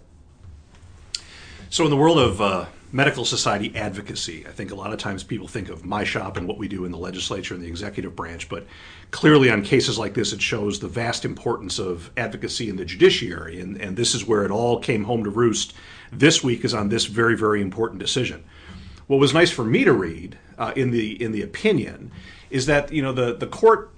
So, 1.70 1.84
in 1.84 1.90
the 1.90 1.96
world 1.96 2.18
of 2.18 2.40
uh, 2.40 2.66
medical 2.90 3.24
society 3.24 3.74
advocacy, 3.76 4.46
I 4.46 4.50
think 4.50 4.70
a 4.70 4.74
lot 4.74 4.92
of 4.92 4.98
times 4.98 5.22
people 5.22 5.48
think 5.48 5.68
of 5.68 5.84
my 5.84 6.04
shop 6.04 6.36
and 6.36 6.48
what 6.48 6.58
we 6.58 6.68
do 6.68 6.84
in 6.84 6.92
the 6.92 6.98
legislature 6.98 7.54
and 7.54 7.62
the 7.62 7.68
executive 7.68 8.16
branch, 8.16 8.48
but 8.48 8.66
clearly 9.10 9.50
on 9.50 9.62
cases 9.62 9.98
like 9.98 10.14
this, 10.14 10.32
it 10.32 10.40
shows 10.40 10.80
the 10.80 10.88
vast 10.88 11.24
importance 11.24 11.78
of 11.78 12.10
advocacy 12.16 12.68
in 12.68 12.76
the 12.76 12.84
judiciary, 12.84 13.60
and, 13.60 13.80
and 13.80 13.96
this 13.96 14.14
is 14.14 14.26
where 14.26 14.44
it 14.44 14.50
all 14.50 14.80
came 14.80 15.04
home 15.04 15.24
to 15.24 15.30
roost. 15.30 15.74
This 16.10 16.42
week 16.42 16.64
is 16.64 16.72
on 16.72 16.88
this 16.88 17.04
very, 17.04 17.36
very 17.36 17.60
important 17.60 18.00
decision. 18.00 18.44
What 19.06 19.20
was 19.20 19.34
nice 19.34 19.50
for 19.50 19.64
me 19.64 19.84
to 19.84 19.92
read 19.92 20.38
uh, 20.58 20.72
in 20.76 20.90
the 20.90 21.22
in 21.22 21.32
the 21.32 21.40
opinion 21.40 22.10
is 22.50 22.66
that 22.66 22.92
you 22.92 23.00
know 23.00 23.12
the 23.12 23.34
the 23.34 23.46
court 23.46 23.90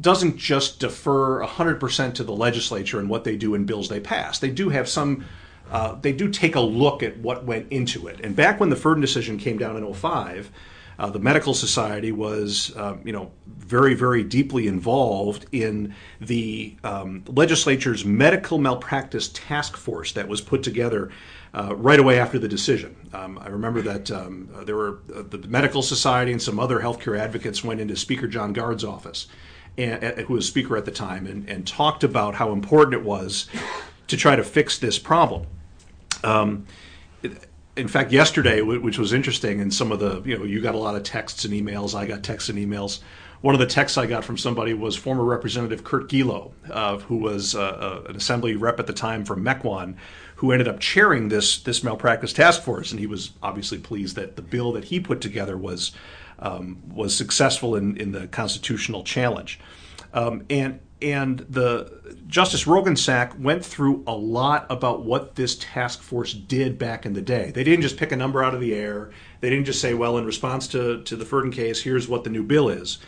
doesn't 0.00 0.36
just 0.36 0.80
defer 0.80 1.42
100% 1.44 2.14
to 2.14 2.24
the 2.24 2.32
legislature 2.32 2.98
and 2.98 3.08
what 3.08 3.24
they 3.24 3.36
do 3.36 3.54
in 3.54 3.64
bills 3.64 3.88
they 3.88 4.00
pass. 4.00 4.38
They 4.38 4.50
do 4.50 4.68
have 4.68 4.88
some, 4.88 5.24
uh, 5.70 5.96
they 6.00 6.12
do 6.12 6.30
take 6.30 6.54
a 6.54 6.60
look 6.60 7.02
at 7.02 7.16
what 7.18 7.44
went 7.44 7.70
into 7.70 8.06
it. 8.06 8.20
And 8.20 8.36
back 8.36 8.60
when 8.60 8.70
the 8.70 8.76
Ferdon 8.76 9.00
decision 9.00 9.38
came 9.38 9.58
down 9.58 9.76
in 9.76 9.92
05, 9.92 10.50
uh, 10.98 11.10
the 11.10 11.18
medical 11.18 11.52
society 11.52 12.10
was, 12.10 12.74
uh, 12.76 12.96
you 13.04 13.12
know, 13.12 13.30
very, 13.46 13.94
very 13.94 14.22
deeply 14.22 14.66
involved 14.66 15.46
in 15.52 15.94
the 16.20 16.74
um, 16.84 17.22
legislature's 17.26 18.04
medical 18.04 18.58
malpractice 18.58 19.28
task 19.28 19.76
force 19.76 20.12
that 20.12 20.26
was 20.26 20.40
put 20.40 20.62
together 20.62 21.10
uh, 21.52 21.74
right 21.76 21.98
away 21.98 22.18
after 22.18 22.38
the 22.38 22.48
decision. 22.48 22.96
Um, 23.12 23.38
I 23.38 23.48
remember 23.48 23.82
that 23.82 24.10
um, 24.10 24.48
uh, 24.54 24.64
there 24.64 24.76
were 24.76 25.00
uh, 25.14 25.22
the 25.22 25.38
medical 25.48 25.82
society 25.82 26.32
and 26.32 26.40
some 26.40 26.58
other 26.58 26.80
healthcare 26.80 27.18
advocates 27.18 27.62
went 27.62 27.80
into 27.80 27.96
Speaker 27.96 28.28
John 28.28 28.52
Gard's 28.52 28.84
office, 28.84 29.26
and, 29.76 30.02
who 30.20 30.34
was 30.34 30.46
Speaker 30.46 30.76
at 30.76 30.84
the 30.84 30.90
time, 30.90 31.26
and, 31.26 31.48
and, 31.48 31.66
talked 31.66 32.04
about 32.04 32.34
how 32.34 32.52
important 32.52 32.94
it 32.94 33.04
was 33.04 33.48
to 34.08 34.16
try 34.16 34.36
to 34.36 34.44
fix 34.44 34.78
this 34.78 34.98
problem. 34.98 35.46
Um, 36.24 36.66
in 37.76 37.88
fact, 37.88 38.10
yesterday, 38.10 38.62
which 38.62 38.98
was 38.98 39.12
interesting, 39.12 39.60
and 39.60 39.72
some 39.72 39.92
of 39.92 40.00
the, 40.00 40.22
you 40.24 40.38
know, 40.38 40.44
you 40.44 40.62
got 40.62 40.74
a 40.74 40.78
lot 40.78 40.96
of 40.96 41.02
texts 41.02 41.44
and 41.44 41.52
emails, 41.52 41.94
I 41.94 42.06
got 42.06 42.22
texts 42.22 42.48
and 42.48 42.58
emails. 42.58 43.00
One 43.42 43.54
of 43.54 43.60
the 43.60 43.66
texts 43.66 43.98
I 43.98 44.06
got 44.06 44.24
from 44.24 44.38
somebody 44.38 44.72
was 44.72 44.96
former 44.96 45.22
Representative 45.22 45.84
Curt 45.84 46.08
Gielow, 46.08 46.52
uh, 46.70 46.96
who 46.98 47.18
was 47.18 47.54
uh, 47.54 47.60
uh, 47.60 48.08
an 48.08 48.16
assembly 48.16 48.56
rep 48.56 48.80
at 48.80 48.86
the 48.86 48.94
time 48.94 49.26
from 49.26 49.44
Mequon, 49.44 49.96
who 50.36 50.52
ended 50.52 50.68
up 50.68 50.80
chairing 50.80 51.28
this 51.28 51.62
this 51.62 51.84
malpractice 51.84 52.32
task 52.32 52.62
force, 52.62 52.90
and 52.90 52.98
he 52.98 53.06
was 53.06 53.32
obviously 53.42 53.78
pleased 53.78 54.16
that 54.16 54.36
the 54.36 54.42
bill 54.42 54.72
that 54.72 54.84
he 54.84 54.98
put 55.00 55.20
together 55.20 55.56
was 55.56 55.92
um, 56.38 56.82
was 56.88 57.14
successful 57.14 57.76
in, 57.76 57.96
in 57.98 58.12
the 58.12 58.26
constitutional 58.28 59.02
challenge. 59.04 59.60
Um, 60.14 60.44
and 60.48 60.80
and 61.02 61.40
the 61.50 62.16
Justice 62.26 62.64
Roggensack 62.64 63.38
went 63.38 63.64
through 63.64 64.02
a 64.06 64.14
lot 64.14 64.66
about 64.70 65.04
what 65.04 65.34
this 65.34 65.56
task 65.56 66.00
force 66.00 66.32
did 66.32 66.78
back 66.78 67.04
in 67.04 67.12
the 67.12 67.20
day. 67.20 67.50
They 67.50 67.64
didn't 67.64 67.82
just 67.82 67.96
pick 67.96 68.12
a 68.12 68.16
number 68.16 68.42
out 68.42 68.54
of 68.54 68.60
the 68.60 68.74
air. 68.74 69.10
They 69.40 69.50
didn't 69.50 69.66
just 69.66 69.80
say, 69.80 69.94
"Well, 69.94 70.16
in 70.18 70.24
response 70.24 70.66
to 70.68 71.02
to 71.02 71.16
the 71.16 71.24
Ferdon 71.24 71.52
case, 71.52 71.82
here's 71.82 72.08
what 72.08 72.24
the 72.24 72.30
new 72.30 72.42
bill 72.42 72.68
is." 72.68 72.98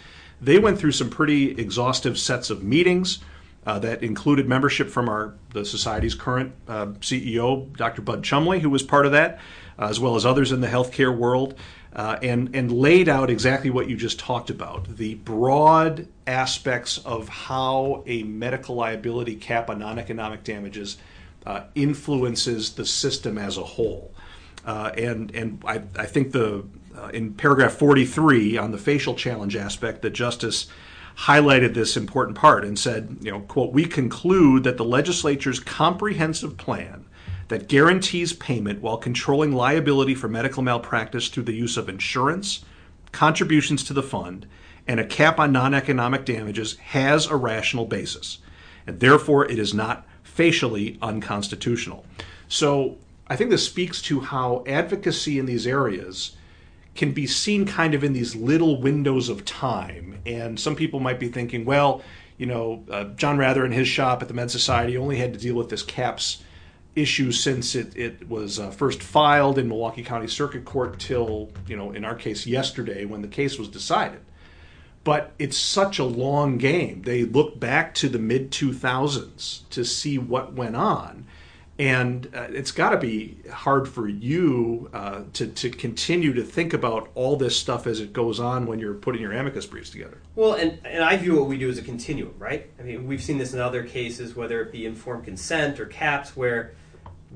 They 0.41 0.59
went 0.59 0.79
through 0.79 0.93
some 0.93 1.11
pretty 1.11 1.53
exhaustive 1.53 2.19
sets 2.19 2.51
of 2.51 2.63
meetings 2.63 3.19
uh, 3.67 3.79
that 3.81 4.03
included 4.03 4.49
membership 4.49 4.89
from 4.89 5.09
our 5.09 5.35
the 5.51 5.65
society's 5.65 6.15
current 6.15 6.53
uh, 6.69 6.87
CEO, 7.01 7.75
Dr. 7.77 8.03
Bud 8.03 8.23
Chumbley, 8.23 8.61
who 8.61 8.71
was 8.71 8.83
part 8.83 9.07
of 9.07 9.13
that, 9.13 9.41
uh, 9.79 9.87
as 9.87 9.99
well 9.99 10.15
as 10.15 10.25
others 10.25 10.53
in 10.53 10.61
the 10.61 10.69
healthcare 10.69 11.17
world, 11.17 11.55
uh, 11.95 12.19
and 12.23 12.55
and 12.55 12.71
laid 12.71 13.09
out 13.09 13.31
exactly 13.31 13.71
what 13.71 13.89
you 13.89 13.97
just 13.97 14.19
talked 14.19 14.51
about: 14.51 14.97
the 14.97 15.15
broad 15.17 16.07
aspects 16.27 16.99
of 16.99 17.29
how 17.29 18.03
a 18.07 18.23
medical 18.23 18.75
liability 18.75 19.37
cap 19.37 19.71
on 19.71 19.79
non-economic 19.79 20.45
damages 20.45 20.99
uh, 21.47 21.63
influences 21.75 22.75
the 22.75 22.85
system 22.85 23.39
as 23.39 23.57
a 23.57 23.65
whole. 23.65 24.13
Uh, 24.65 24.91
and 24.97 25.35
and 25.35 25.63
I, 25.67 25.83
I 25.97 26.07
think 26.07 26.33
the 26.33 26.65
in 27.13 27.33
paragraph 27.35 27.75
43 27.75 28.57
on 28.57 28.73
the 28.73 28.79
facial 28.79 29.15
challenge 29.15 29.57
aspect, 29.57 30.03
the 30.03 30.11
justice 30.11 30.67
highlighted 31.17 31.75
this 31.75 31.97
important 31.97 32.37
part 32.37 32.65
and 32.65 32.79
said, 32.79 33.19
you 33.21 33.31
know, 33.31 33.41
quote, 33.41 33.73
we 33.73 33.85
conclude 33.85 34.65
that 34.65 34.77
the 34.77 34.85
legislature's 34.85 35.59
comprehensive 35.59 36.57
plan 36.57 37.05
that 37.49 37.69
guarantees 37.69 38.33
payment 38.33 38.81
while 38.81 38.99
controlling 38.99 39.53
liability 39.53 40.15
for 40.15 40.29
medical 40.29 40.63
malpractice 40.63 41.29
through 41.29 41.45
the 41.45 41.55
use 41.55 41.77
of 41.77 41.89
insurance, 41.89 42.65
contributions 43.13 43.83
to 43.85 43.93
the 43.93 44.03
fund, 44.03 44.47
and 44.87 45.01
a 45.01 45.07
cap 45.07 45.39
on 45.39 45.53
non 45.53 45.75
economic 45.75 46.25
damages 46.25 46.77
has 46.77 47.27
a 47.27 47.37
rational 47.37 47.87
basis, 47.87 48.39
and 48.87 49.01
therefore 49.01 49.51
it 49.51 49.59
is 49.59 49.75
not 49.75 50.07
facially 50.23 50.99
unconstitutional. 51.03 52.05
So 52.49 52.97
I 53.29 53.37
think 53.37 53.51
this 53.51 53.67
speaks 53.67 54.01
to 54.03 54.21
how 54.21 54.65
advocacy 54.67 55.39
in 55.39 55.47
these 55.47 55.67
areas 55.67 56.37
can 56.95 57.13
be 57.13 57.27
seen 57.27 57.67
kind 57.67 57.95
of 57.95 58.03
in 58.03 58.13
these 58.13 58.35
little 58.35 58.81
windows 58.81 59.29
of 59.29 59.45
time. 59.45 60.19
And 60.27 60.59
some 60.59 60.75
people 60.75 61.01
might 61.01 61.21
be 61.21 61.29
thinking, 61.29 61.65
well, 61.65 62.03
you 62.39 62.47
know, 62.47 62.85
uh, 62.91 63.05
John 63.17 63.39
Rather 63.39 63.65
and 63.65 63.75
his 63.75 63.87
shop 63.87 64.23
at 64.23 64.29
the 64.29 64.35
Med 64.35 64.51
Society 64.51 64.97
only 64.97 65.17
had 65.17 65.33
to 65.33 65.39
deal 65.39 65.55
with 65.55 65.69
this 65.69 65.83
CAPS 65.83 66.43
issue 66.97 67.31
since 67.33 67.75
it, 67.75 67.97
it 67.97 68.29
was 68.29 68.59
uh, 68.59 68.71
first 68.71 69.03
filed 69.03 69.59
in 69.59 69.69
Milwaukee 69.69 70.03
County 70.03 70.27
Circuit 70.27 70.65
Court 70.65 70.99
till, 70.99 71.51
you 71.67 71.77
know, 71.77 71.93
in 71.93 72.05
our 72.05 72.15
case, 72.17 72.47
yesterday 72.47 73.05
when 73.05 73.23
the 73.23 73.29
case 73.29 73.59
was 73.59 73.69
decided. 73.69 74.21
but 75.05 75.33
it's 75.39 75.57
such 75.57 75.99
a 75.99 76.05
long 76.05 76.59
game. 76.59 77.03
They 77.03 77.25
look 77.25 77.59
back 77.59 77.95
to 77.95 78.09
the 78.09 78.19
mid 78.19 78.51
2000s 78.51 79.61
to 79.71 79.85
see 79.85 80.19
what 80.19 80.53
went 80.53 80.77
on. 80.77 81.25
And 81.79 82.29
uh, 82.35 82.49
it's 82.51 82.73
got 82.73 82.91
to 82.91 82.97
be 82.97 83.39
hard 83.53 83.89
for 83.89 84.09
you 84.09 84.91
uh, 84.93 85.23
to, 85.35 85.47
to 85.47 85.71
continue 85.71 86.33
to 86.33 86.43
think 86.43 86.73
about 86.73 87.09
all 87.15 87.37
this 87.37 87.57
stuff 87.57 87.87
as 87.87 88.01
it 88.01 88.13
goes 88.13 88.41
on 88.41 88.67
when 88.67 88.81
you're 88.81 88.95
putting 88.95 89.23
your 89.23 89.33
amicus 89.33 89.65
briefs 89.65 89.91
together. 89.91 90.19
Well, 90.35 90.55
and, 90.55 90.81
and 90.85 91.05
I 91.05 91.17
view 91.17 91.37
what 91.37 91.47
we 91.47 91.57
do 91.57 91.71
as 91.71 91.79
a 91.79 91.83
continuum, 91.83 92.35
right? 92.37 92.69
I 92.81 92.83
mean, 92.83 93.07
we've 93.07 93.23
seen 93.23 93.39
this 93.39 93.55
in 93.55 93.61
other 93.61 93.85
cases, 93.85 94.35
whether 94.35 94.61
it 94.61 94.73
be 94.73 94.87
informed 94.87 95.25
consent 95.25 95.79
or 95.79 95.87
caps, 95.87 96.37
where 96.37 96.73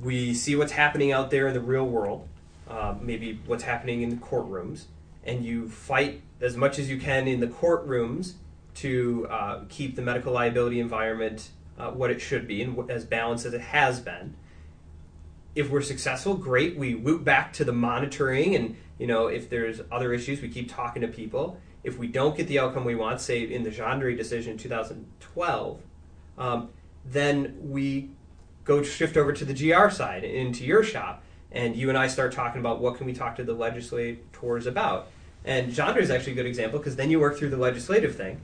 we 0.01 0.35
see 0.35 0.57
what's 0.57 0.73
happening 0.73 1.13
out 1.13 1.31
there 1.31 1.47
in 1.47 1.55
the 1.55 1.61
real 1.61 1.87
world, 1.87 2.27
uh, 2.69 2.97
maybe 3.01 3.41
what's 3.47 3.63
happening 3.63 4.03
in 4.03 4.11
the 4.11 4.17
courtrooms, 4.17 4.87
and 5.23 5.45
you 5.45 5.69
fight 5.69 6.21
as 6.41 6.57
much 6.57 6.81
as 6.81 6.91
you 6.91 6.99
can 6.99 7.29
in 7.29 7.39
the 7.39 7.47
courtrooms 7.47 8.33
to 8.75 9.27
uh, 9.31 9.61
keep 9.69 9.95
the 9.95 10.03
medical 10.03 10.33
liability 10.33 10.81
environment 10.81 11.51
uh, 11.83 11.91
what 11.91 12.11
it 12.11 12.21
should 12.21 12.47
be 12.47 12.63
and 12.63 12.89
as 12.91 13.05
balanced 13.05 13.45
as 13.45 13.55
it 13.55 13.61
has 13.61 13.99
been. 13.99 14.37
If 15.55 15.69
we're 15.69 15.83
successful, 15.83 16.35
great. 16.35 16.77
We 16.77 16.95
loop 16.95 17.25
back 17.25 17.53
to 17.55 17.65
the 17.65 17.73
monitoring, 17.73 18.55
and 18.55 18.77
you 18.99 19.07
know 19.07 19.27
if 19.27 19.51
there's 19.51 19.81
other 19.91 20.13
issues, 20.13 20.41
we 20.41 20.49
keep 20.49 20.73
talking 20.73 21.03
to 21.03 21.09
people. 21.09 21.59
If 21.83 21.99
we 21.99 22.07
don't 22.07 22.37
get 22.37 22.47
the 22.47 22.61
outcome 22.61 22.85
we 22.85 22.95
want, 22.95 23.21
say 23.21 23.43
in 23.43 23.65
the 23.65 23.71
Jandre 23.71 24.17
decision 24.17 24.53
in 24.53 24.59
2012, 24.59 25.81
um, 26.39 26.69
then 27.05 27.57
we 27.61 28.11
go 28.65 28.83
shift 28.83 29.17
over 29.17 29.33
to 29.33 29.45
the 29.45 29.53
GR 29.53 29.91
side 29.91 30.23
into 30.23 30.65
your 30.65 30.85
shop, 30.85 31.25
and 31.51 31.75
you 31.75 31.89
and 31.89 31.99
I 31.99 32.07
start 32.07 32.33
talking 32.33 32.61
about 32.61 32.81
what 32.81 32.97
can 32.97 33.07
we 33.07 33.13
talk 33.13 33.35
to 33.37 33.45
the 33.45 33.55
legislators 33.55 34.67
about. 34.67 35.09
And 35.45 35.73
Jandre 35.73 35.99
is 35.99 36.11
actually 36.11 36.35
a 36.35 36.37
good 36.37 36.47
example 36.47 36.79
because 36.79 36.95
then 36.95 37.11
you 37.11 37.19
work 37.19 37.37
through 37.37 37.51
the 37.51 37.57
legislative 37.57 38.15
thing. 38.15 38.41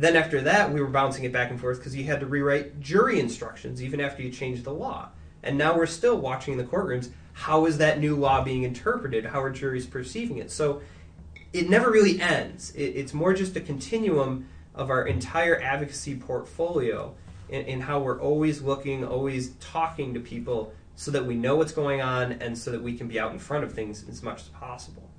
Then 0.00 0.16
after 0.16 0.40
that, 0.40 0.72
we 0.72 0.80
were 0.80 0.86
bouncing 0.86 1.24
it 1.24 1.32
back 1.32 1.50
and 1.50 1.60
forth 1.60 1.76
because 1.76 1.94
you 1.94 2.04
had 2.04 2.20
to 2.20 2.26
rewrite 2.26 2.80
jury 2.80 3.20
instructions 3.20 3.82
even 3.82 4.00
after 4.00 4.22
you 4.22 4.30
changed 4.30 4.64
the 4.64 4.72
law. 4.72 5.10
And 5.42 5.58
now 5.58 5.76
we're 5.76 5.84
still 5.84 6.16
watching 6.16 6.56
the 6.56 6.64
courtrooms. 6.64 7.10
How 7.34 7.66
is 7.66 7.76
that 7.76 8.00
new 8.00 8.16
law 8.16 8.42
being 8.42 8.62
interpreted? 8.62 9.26
How 9.26 9.42
are 9.42 9.50
juries 9.50 9.84
perceiving 9.84 10.38
it? 10.38 10.50
So 10.50 10.80
it 11.52 11.68
never 11.68 11.90
really 11.90 12.18
ends. 12.18 12.70
It, 12.70 12.96
it's 12.96 13.12
more 13.12 13.34
just 13.34 13.56
a 13.56 13.60
continuum 13.60 14.48
of 14.74 14.88
our 14.88 15.06
entire 15.06 15.60
advocacy 15.60 16.16
portfolio 16.16 17.14
in, 17.50 17.66
in 17.66 17.80
how 17.82 18.00
we're 18.00 18.22
always 18.22 18.62
looking, 18.62 19.04
always 19.04 19.50
talking 19.60 20.14
to 20.14 20.20
people 20.20 20.72
so 20.94 21.10
that 21.10 21.26
we 21.26 21.34
know 21.34 21.56
what's 21.56 21.72
going 21.72 22.00
on 22.00 22.32
and 22.32 22.56
so 22.56 22.70
that 22.70 22.82
we 22.82 22.96
can 22.96 23.06
be 23.06 23.20
out 23.20 23.32
in 23.32 23.38
front 23.38 23.64
of 23.64 23.74
things 23.74 24.08
as 24.08 24.22
much 24.22 24.40
as 24.40 24.48
possible. 24.48 25.09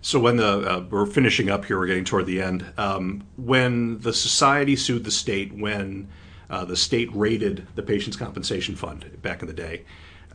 So 0.00 0.20
when 0.20 0.36
the 0.36 0.46
uh, 0.46 0.84
we're 0.90 1.06
finishing 1.06 1.50
up 1.50 1.64
here, 1.64 1.78
we're 1.78 1.86
getting 1.86 2.04
toward 2.04 2.26
the 2.26 2.40
end. 2.40 2.64
Um, 2.76 3.26
when 3.36 3.98
the 4.00 4.12
society 4.12 4.76
sued 4.76 5.04
the 5.04 5.10
state, 5.10 5.52
when 5.52 6.08
uh, 6.48 6.64
the 6.64 6.76
state 6.76 7.08
raided 7.14 7.66
the 7.74 7.82
Patients 7.82 8.16
Compensation 8.16 8.76
Fund 8.76 9.20
back 9.22 9.42
in 9.42 9.48
the 9.48 9.54
day, 9.54 9.84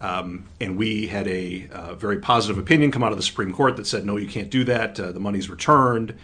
um, 0.01 0.45
and 0.59 0.77
we 0.77 1.07
had 1.07 1.27
a 1.27 1.67
uh, 1.71 1.95
very 1.95 2.19
positive 2.19 2.57
opinion 2.57 2.91
come 2.91 3.03
out 3.03 3.11
of 3.13 3.17
the 3.17 3.23
Supreme 3.23 3.53
Court 3.53 3.77
that 3.77 3.87
said, 3.87 4.05
no, 4.05 4.17
you 4.17 4.27
can't 4.27 4.49
do 4.49 4.65
that. 4.65 4.99
Uh, 4.99 5.11
the 5.13 5.19
money's 5.19 5.49
returned. 5.49 6.17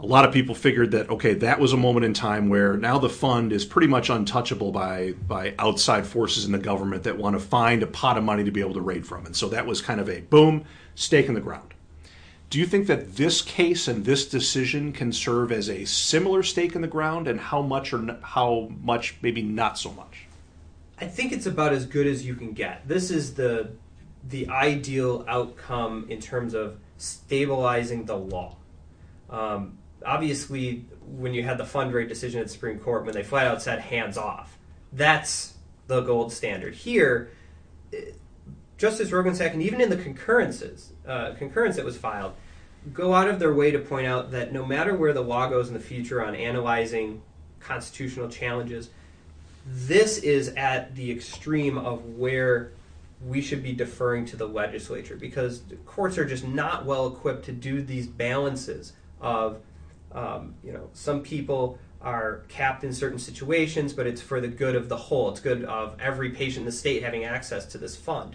A 0.00 0.06
lot 0.06 0.24
of 0.24 0.32
people 0.32 0.54
figured 0.54 0.92
that 0.92 1.10
okay, 1.10 1.34
that 1.34 1.60
was 1.60 1.72
a 1.72 1.76
moment 1.76 2.06
in 2.06 2.14
time 2.14 2.48
where 2.48 2.76
now 2.76 2.98
the 2.98 3.10
fund 3.10 3.52
is 3.52 3.64
pretty 3.64 3.86
much 3.86 4.08
untouchable 4.08 4.72
by 4.72 5.12
by 5.28 5.54
outside 5.58 6.06
forces 6.06 6.46
in 6.46 6.52
the 6.52 6.58
government 6.58 7.02
that 7.04 7.18
want 7.18 7.36
to 7.36 7.40
find 7.40 7.82
a 7.82 7.86
pot 7.86 8.16
of 8.18 8.24
money 8.24 8.42
to 8.42 8.50
be 8.50 8.60
able 8.60 8.74
to 8.74 8.80
raid 8.80 9.06
from, 9.06 9.26
and 9.26 9.36
so 9.36 9.48
that 9.50 9.66
was 9.66 9.80
kind 9.80 10.00
of 10.00 10.08
a 10.08 10.22
boom 10.22 10.64
stake 10.96 11.26
in 11.26 11.34
the 11.34 11.40
ground. 11.40 11.74
Do 12.52 12.58
you 12.58 12.66
think 12.66 12.86
that 12.88 13.16
this 13.16 13.40
case 13.40 13.88
and 13.88 14.04
this 14.04 14.28
decision 14.28 14.92
can 14.92 15.10
serve 15.10 15.50
as 15.50 15.70
a 15.70 15.86
similar 15.86 16.42
stake 16.42 16.74
in 16.74 16.82
the 16.82 16.86
ground, 16.86 17.26
and 17.26 17.40
how 17.40 17.62
much 17.62 17.94
or 17.94 18.18
how 18.20 18.68
much 18.82 19.16
maybe 19.22 19.40
not 19.40 19.78
so 19.78 19.90
much? 19.90 20.26
I 21.00 21.06
think 21.06 21.32
it's 21.32 21.46
about 21.46 21.72
as 21.72 21.86
good 21.86 22.06
as 22.06 22.26
you 22.26 22.34
can 22.34 22.52
get. 22.52 22.86
This 22.86 23.10
is 23.10 23.32
the 23.32 23.70
the 24.28 24.50
ideal 24.50 25.24
outcome 25.26 26.04
in 26.10 26.20
terms 26.20 26.52
of 26.52 26.78
stabilizing 26.98 28.04
the 28.04 28.18
law. 28.18 28.58
Um, 29.30 29.78
obviously, 30.04 30.84
when 31.06 31.32
you 31.32 31.44
had 31.44 31.56
the 31.56 31.64
fund 31.64 31.94
rate 31.94 32.10
decision 32.10 32.42
at 32.42 32.48
the 32.48 32.52
Supreme 32.52 32.80
Court, 32.80 33.06
when 33.06 33.14
they 33.14 33.22
flat 33.22 33.46
out 33.46 33.62
said 33.62 33.80
hands 33.80 34.18
off, 34.18 34.58
that's 34.92 35.54
the 35.86 36.02
gold 36.02 36.34
standard. 36.34 36.74
Here, 36.74 37.30
Justice 38.82 39.10
Roggensack, 39.10 39.52
and 39.52 39.62
even 39.62 39.80
in 39.80 39.90
the 39.90 39.96
concurrences, 39.96 40.90
uh, 41.06 41.34
concurrence 41.38 41.76
that 41.76 41.84
was 41.84 41.96
filed, 41.96 42.32
go 42.92 43.14
out 43.14 43.28
of 43.28 43.38
their 43.38 43.54
way 43.54 43.70
to 43.70 43.78
point 43.78 44.08
out 44.08 44.32
that 44.32 44.52
no 44.52 44.66
matter 44.66 44.92
where 44.92 45.12
the 45.12 45.20
law 45.20 45.48
goes 45.48 45.68
in 45.68 45.74
the 45.74 45.78
future 45.78 46.20
on 46.20 46.34
analyzing 46.34 47.22
constitutional 47.60 48.28
challenges, 48.28 48.90
this 49.64 50.18
is 50.18 50.48
at 50.56 50.96
the 50.96 51.12
extreme 51.12 51.78
of 51.78 52.04
where 52.16 52.72
we 53.24 53.40
should 53.40 53.62
be 53.62 53.72
deferring 53.72 54.26
to 54.26 54.36
the 54.36 54.48
legislature 54.48 55.14
because 55.14 55.62
courts 55.86 56.18
are 56.18 56.24
just 56.24 56.44
not 56.44 56.84
well 56.84 57.06
equipped 57.06 57.44
to 57.44 57.52
do 57.52 57.82
these 57.82 58.08
balances 58.08 58.94
of, 59.20 59.60
um, 60.10 60.56
you 60.64 60.72
know, 60.72 60.90
some 60.92 61.22
people 61.22 61.78
are 62.00 62.42
capped 62.48 62.82
in 62.82 62.92
certain 62.92 63.20
situations, 63.20 63.92
but 63.92 64.08
it's 64.08 64.20
for 64.20 64.40
the 64.40 64.48
good 64.48 64.74
of 64.74 64.88
the 64.88 64.96
whole. 64.96 65.30
It's 65.30 65.38
good 65.38 65.62
of 65.66 65.94
every 66.00 66.30
patient 66.30 66.62
in 66.62 66.64
the 66.64 66.72
state 66.72 67.04
having 67.04 67.22
access 67.22 67.64
to 67.66 67.78
this 67.78 67.94
fund. 67.94 68.34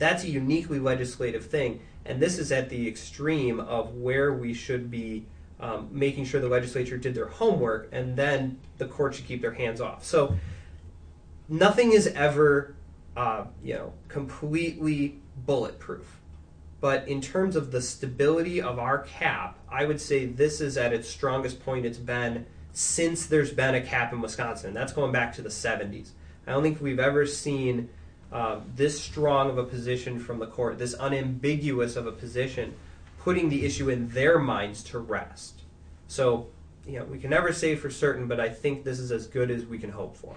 That's 0.00 0.24
a 0.24 0.30
uniquely 0.30 0.78
legislative 0.78 1.44
thing. 1.44 1.80
And 2.06 2.20
this 2.20 2.38
is 2.38 2.50
at 2.50 2.70
the 2.70 2.88
extreme 2.88 3.60
of 3.60 3.94
where 3.94 4.32
we 4.32 4.54
should 4.54 4.90
be 4.90 5.26
um, 5.60 5.88
making 5.92 6.24
sure 6.24 6.40
the 6.40 6.48
legislature 6.48 6.96
did 6.96 7.14
their 7.14 7.28
homework, 7.28 7.90
and 7.92 8.16
then 8.16 8.58
the 8.78 8.86
court 8.86 9.14
should 9.14 9.26
keep 9.26 9.42
their 9.42 9.52
hands 9.52 9.78
off. 9.78 10.02
So 10.02 10.36
nothing 11.50 11.92
is 11.92 12.06
ever, 12.06 12.74
uh, 13.14 13.44
you 13.62 13.74
know, 13.74 13.92
completely 14.08 15.18
bulletproof. 15.44 16.18
But 16.80 17.06
in 17.06 17.20
terms 17.20 17.54
of 17.54 17.70
the 17.70 17.82
stability 17.82 18.62
of 18.62 18.78
our 18.78 19.00
cap, 19.00 19.58
I 19.70 19.84
would 19.84 20.00
say 20.00 20.24
this 20.24 20.62
is 20.62 20.78
at 20.78 20.94
its 20.94 21.10
strongest 21.10 21.62
point 21.62 21.84
it's 21.84 21.98
been 21.98 22.46
since 22.72 23.26
there's 23.26 23.52
been 23.52 23.74
a 23.74 23.82
cap 23.82 24.14
in 24.14 24.22
Wisconsin. 24.22 24.72
That's 24.72 24.94
going 24.94 25.12
back 25.12 25.34
to 25.34 25.42
the 25.42 25.50
70s. 25.50 26.12
I 26.46 26.52
don't 26.52 26.62
think 26.62 26.80
we've 26.80 26.98
ever 26.98 27.26
seen 27.26 27.90
uh, 28.32 28.60
this 28.76 29.00
strong 29.00 29.50
of 29.50 29.58
a 29.58 29.64
position 29.64 30.18
from 30.18 30.38
the 30.38 30.46
court, 30.46 30.78
this 30.78 30.94
unambiguous 30.94 31.96
of 31.96 32.06
a 32.06 32.12
position, 32.12 32.74
putting 33.18 33.48
the 33.48 33.64
issue 33.64 33.90
in 33.90 34.08
their 34.10 34.38
minds 34.38 34.82
to 34.84 34.98
rest. 34.98 35.62
So, 36.08 36.48
you 36.86 36.98
know, 36.98 37.04
we 37.04 37.18
can 37.18 37.30
never 37.30 37.52
say 37.52 37.76
for 37.76 37.90
certain, 37.90 38.26
but 38.26 38.40
I 38.40 38.48
think 38.48 38.84
this 38.84 38.98
is 38.98 39.12
as 39.12 39.26
good 39.26 39.50
as 39.50 39.66
we 39.66 39.78
can 39.78 39.90
hope 39.90 40.16
for. 40.16 40.34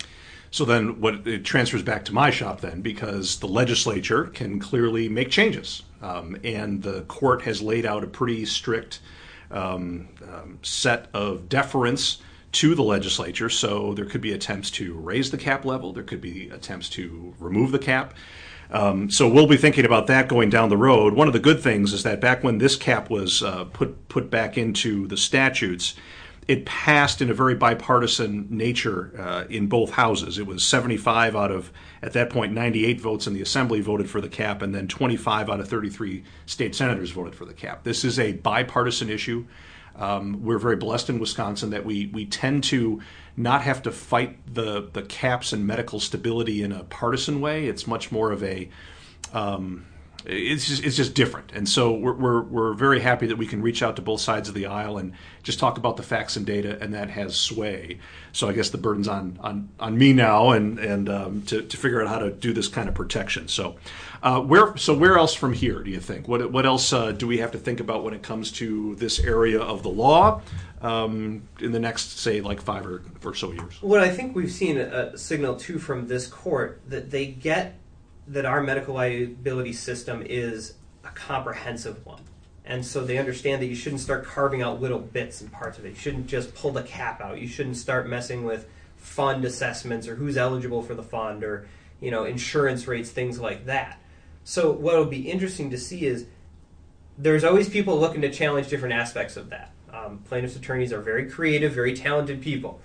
So 0.52 0.66
then, 0.66 1.02
what 1.02 1.26
it 1.26 1.44
transfers 1.44 1.82
back 1.82 2.06
to 2.06 2.14
my 2.14 2.30
shop 2.30 2.62
then, 2.62 2.82
because 2.82 3.40
the 3.40 3.48
legislature 3.48 4.26
can 4.26 4.60
clearly 4.60 5.10
make 5.10 5.32
changes, 5.32 5.82
um, 6.02 6.38
and 6.44 6.84
the 6.84 7.02
court 7.04 7.42
has 7.44 7.62
laid 7.62 7.88
out 7.88 8.04
a 8.04 8.08
pretty 8.08 8.46
strict 8.46 9.00
um, 9.50 10.10
um, 10.32 10.60
set 10.62 11.08
of 11.14 11.50
deference 11.50 12.20
to 12.54 12.76
the 12.76 12.84
legislature. 12.84 13.50
So 13.50 13.94
there 13.94 14.06
could 14.06 14.22
be 14.22 14.32
attempts 14.32 14.72
to 14.72 14.94
raise 14.94 15.32
the 15.32 15.38
cap 15.38 15.66
level, 15.66 15.92
there 15.94 16.04
could 16.04 16.22
be 16.22 16.50
attempts 16.50 16.90
to 16.92 17.34
remove 17.40 17.72
the 17.72 17.80
cap. 17.80 18.14
Um, 18.72 19.12
so 19.12 19.28
we'll 19.28 19.48
be 19.48 19.58
thinking 19.58 19.86
about 19.86 20.08
that 20.08 20.28
going 20.28 20.50
down 20.50 20.70
the 20.70 20.78
road. 20.78 21.14
One 21.14 21.28
of 21.28 21.34
the 21.34 21.40
good 21.40 21.62
things 21.62 21.94
is 21.94 22.04
that 22.04 22.20
back 22.20 22.44
when 22.44 22.58
this 22.58 22.76
cap 22.76 23.10
was 23.10 23.44
uh, 23.44 23.66
put 23.66 24.08
put 24.08 24.32
back 24.32 24.58
into 24.58 25.06
the 25.08 25.18
statutes, 25.18 25.96
it 26.48 26.66
passed 26.66 27.22
in 27.22 27.30
a 27.30 27.34
very 27.34 27.56
bipartisan 27.56 28.48
nature 28.50 29.12
uh, 29.20 29.46
in 29.50 29.68
both 29.68 29.92
houses. 29.92 30.38
It 30.38 30.48
was 30.48 30.64
75 30.64 31.36
out 31.36 31.52
of 31.52 31.72
at 32.02 32.14
that 32.14 32.30
point 32.30 32.54
98 32.54 33.00
votes 33.00 33.28
in 33.28 33.34
the 33.34 33.42
assembly 33.42 33.82
voted 33.82 34.10
for 34.10 34.22
the 34.22 34.30
cap, 34.30 34.62
and 34.62 34.74
then 34.74 34.88
25 34.88 35.50
out 35.50 35.60
of 35.60 35.68
33 35.68 36.24
state 36.46 36.74
senators 36.74 37.12
voted 37.12 37.36
for 37.36 37.46
the 37.46 37.54
cap. 37.54 37.84
This 37.84 38.04
is 38.04 38.20
a 38.20 38.34
bipartisan 38.34 39.10
issue. 39.10 39.46
Um, 39.96 40.44
we're 40.44 40.58
very 40.58 40.76
blessed 40.76 41.10
in 41.10 41.20
Wisconsin 41.20 41.70
that 41.70 41.86
we 41.86 42.08
we 42.08 42.26
tend 42.26 42.64
to 42.66 43.02
not 43.38 43.62
have 43.62 43.84
to 43.84 43.92
fight 43.92 44.38
the 44.54 44.90
the 44.92 45.04
caps 45.04 45.54
and 45.54 45.68
medical 45.68 46.00
stability 46.00 46.64
in 46.64 46.72
a 46.72 46.84
partisan 46.84 47.42
way. 47.42 47.68
It's 47.68 47.86
much 47.86 48.12
more 48.12 48.32
of 48.32 48.44
a 48.44 48.70
um, 49.34 49.86
it's 50.26 50.68
just 50.68 50.84
it's 50.84 50.96
just 50.96 51.14
different, 51.14 51.52
and 51.54 51.68
so 51.68 51.94
we're, 51.94 52.14
we're 52.14 52.42
we're 52.42 52.74
very 52.74 53.02
happy 53.02 53.28
that 53.28 53.38
we 53.38 53.46
can 53.46 53.62
reach 53.62 53.84
out 53.84 53.96
to 53.98 54.02
both 54.02 54.22
sides 54.22 54.48
of 54.48 54.56
the 54.56 54.66
aisle 54.66 54.98
and 54.98 55.14
just 55.44 55.60
talk 55.60 55.78
about 55.78 55.98
the 55.98 56.04
facts 56.04 56.38
and 56.38 56.46
data, 56.46 56.78
and 56.82 56.94
that 56.94 57.10
has 57.10 57.36
sway. 57.36 58.00
So 58.32 58.48
I 58.48 58.54
guess 58.54 58.70
the 58.70 58.78
burden's 58.78 59.08
on 59.08 59.38
on, 59.42 59.70
on 59.80 59.98
me 59.98 60.14
now, 60.14 60.52
and 60.52 60.80
and 60.80 61.10
um, 61.10 61.42
to 61.44 61.62
to 61.62 61.78
figure 61.78 62.02
out 62.02 62.08
how 62.08 62.20
to 62.20 62.32
do 62.32 62.54
this 62.54 62.68
kind 62.68 62.88
of 62.88 62.96
protection. 62.96 63.48
So 63.48 63.76
uh, 64.22 64.40
where 64.40 64.78
so 64.78 64.94
where 64.94 65.18
else 65.18 65.34
from 65.34 65.52
here 65.52 65.84
do 65.84 65.92
you 65.92 66.00
think? 66.00 66.28
What 66.28 66.52
what 66.52 66.66
else 66.66 66.94
uh, 66.94 67.12
do 67.12 67.28
we 67.28 67.40
have 67.40 67.52
to 67.52 67.58
think 67.58 67.80
about 67.82 68.04
when 68.04 68.14
it 68.14 68.24
comes 68.24 68.52
to 68.54 68.96
this 68.96 69.20
area 69.20 69.60
of 69.60 69.84
the 69.84 69.90
law 69.90 70.42
um, 70.82 71.44
in 71.60 71.74
the 71.74 71.80
next 71.80 72.20
say 72.20 72.40
like 72.40 72.62
five 72.62 72.86
or, 72.86 73.02
or 73.26 73.36
so 73.36 73.52
years? 73.52 73.82
What 73.82 74.00
I 74.00 74.10
think 74.10 74.36
we've 74.36 74.52
seen 74.52 74.78
a 74.78 75.18
signal 75.18 75.58
too 75.58 75.80
from 75.80 76.08
this 76.08 76.28
court 76.28 76.82
that 76.88 77.12
they 77.12 77.26
get 77.28 77.76
that 78.28 78.46
our 78.46 78.62
medical 78.62 78.96
liability 78.96 79.74
system 79.74 80.24
is 80.26 80.74
a 81.04 81.10
comprehensive 81.10 82.06
one. 82.06 82.22
And 82.66 82.86
so 82.86 83.04
they 83.04 83.18
understand 83.18 83.62
that 83.62 83.66
you 83.68 83.76
shouldn't 83.76 84.02
start 84.02 84.26
carving 84.26 84.62
out 84.62 84.82
little 84.82 85.00
bits 85.00 85.42
and 85.42 85.52
parts 85.52 85.78
of 85.78 85.86
it. 85.86 85.90
You 85.90 85.96
shouldn't 85.96 86.28
just 86.28 86.56
pull 86.56 86.72
the 86.72 86.84
cap 86.84 87.20
out. 87.20 87.40
You 87.40 87.48
shouldn't 87.48 87.76
start 87.76 88.08
messing 88.08 88.46
with 88.46 88.68
fund 88.96 89.44
assessments 89.44 90.08
or 90.08 90.16
who's 90.16 90.38
eligible 90.38 90.82
for 90.82 90.96
the 90.96 91.04
fund 91.04 91.44
or 91.44 91.68
you 92.00 92.10
know 92.10 92.24
insurance 92.24 92.88
rates, 92.88 93.10
things 93.10 93.40
like 93.40 93.66
that. 93.66 94.00
So 94.46 94.72
what 94.72 94.96
will 94.96 95.06
be 95.06 95.30
interesting 95.30 95.70
to 95.72 95.78
see 95.78 96.06
is 96.06 96.26
there's 97.18 97.44
always 97.44 97.70
people 97.70 98.00
looking 98.00 98.22
to 98.22 98.32
challenge 98.32 98.70
different 98.70 98.96
aspects 98.96 99.36
of 99.36 99.50
that. 99.50 99.72
Um, 99.92 100.20
plaintiffs' 100.20 100.56
attorneys 100.56 100.92
are 100.92 101.02
very 101.02 101.30
creative, 101.30 101.74
very 101.74 101.94
talented 101.94 102.42
people. 102.42 102.82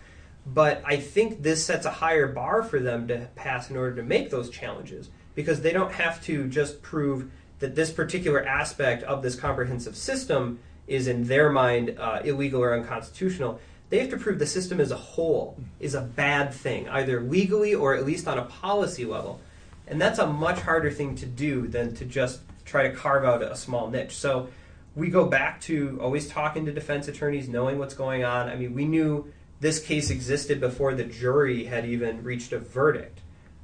But 0.46 0.82
I 0.84 0.96
think 0.96 1.42
this 1.42 1.64
sets 1.64 1.86
a 1.86 1.90
higher 1.90 2.26
bar 2.26 2.62
for 2.62 2.80
them 2.80 3.08
to 3.08 3.28
pass 3.34 3.70
in 3.70 3.76
order 3.76 3.96
to 3.96 4.02
make 4.02 4.30
those 4.30 4.50
challenges 4.50 5.10
because 5.38 5.60
they 5.60 5.72
don't 5.72 5.92
have 5.92 6.20
to 6.20 6.48
just 6.48 6.82
prove 6.82 7.30
that 7.60 7.76
this 7.76 7.92
particular 7.92 8.44
aspect 8.44 9.04
of 9.04 9.22
this 9.22 9.36
comprehensive 9.36 9.94
system 9.94 10.58
is, 10.88 11.06
in 11.06 11.28
their 11.28 11.48
mind, 11.48 11.96
uh, 11.96 12.20
illegal 12.24 12.60
or 12.60 12.74
unconstitutional. 12.74 13.60
They 13.88 14.00
have 14.00 14.10
to 14.10 14.16
prove 14.16 14.40
the 14.40 14.48
system 14.48 14.80
as 14.80 14.90
a 14.90 14.96
whole 14.96 15.56
is 15.78 15.94
a 15.94 16.00
bad 16.00 16.52
thing, 16.52 16.88
either 16.88 17.20
legally 17.20 17.72
or 17.72 17.94
at 17.94 18.04
least 18.04 18.26
on 18.26 18.36
a 18.36 18.46
policy 18.46 19.04
level. 19.04 19.40
And 19.86 20.00
that's 20.00 20.18
a 20.18 20.26
much 20.26 20.58
harder 20.58 20.90
thing 20.90 21.14
to 21.14 21.26
do 21.26 21.68
than 21.68 21.94
to 21.94 22.04
just 22.04 22.40
try 22.64 22.88
to 22.88 22.90
carve 22.92 23.24
out 23.24 23.40
a 23.40 23.54
small 23.54 23.88
niche. 23.88 24.16
So 24.16 24.48
we 24.96 25.08
go 25.08 25.24
back 25.24 25.60
to 25.62 26.00
always 26.02 26.26
talking 26.26 26.66
to 26.66 26.72
defense 26.72 27.06
attorneys, 27.06 27.48
knowing 27.48 27.78
what's 27.78 27.94
going 27.94 28.24
on. 28.24 28.48
I 28.48 28.56
mean, 28.56 28.74
we 28.74 28.86
knew 28.86 29.32
this 29.60 29.78
case 29.78 30.10
existed 30.10 30.58
before 30.58 30.94
the 30.94 31.04
jury 31.04 31.62
had 31.62 31.84
even 31.84 32.24
reached 32.24 32.52
a 32.52 32.58
verdict. 32.58 33.20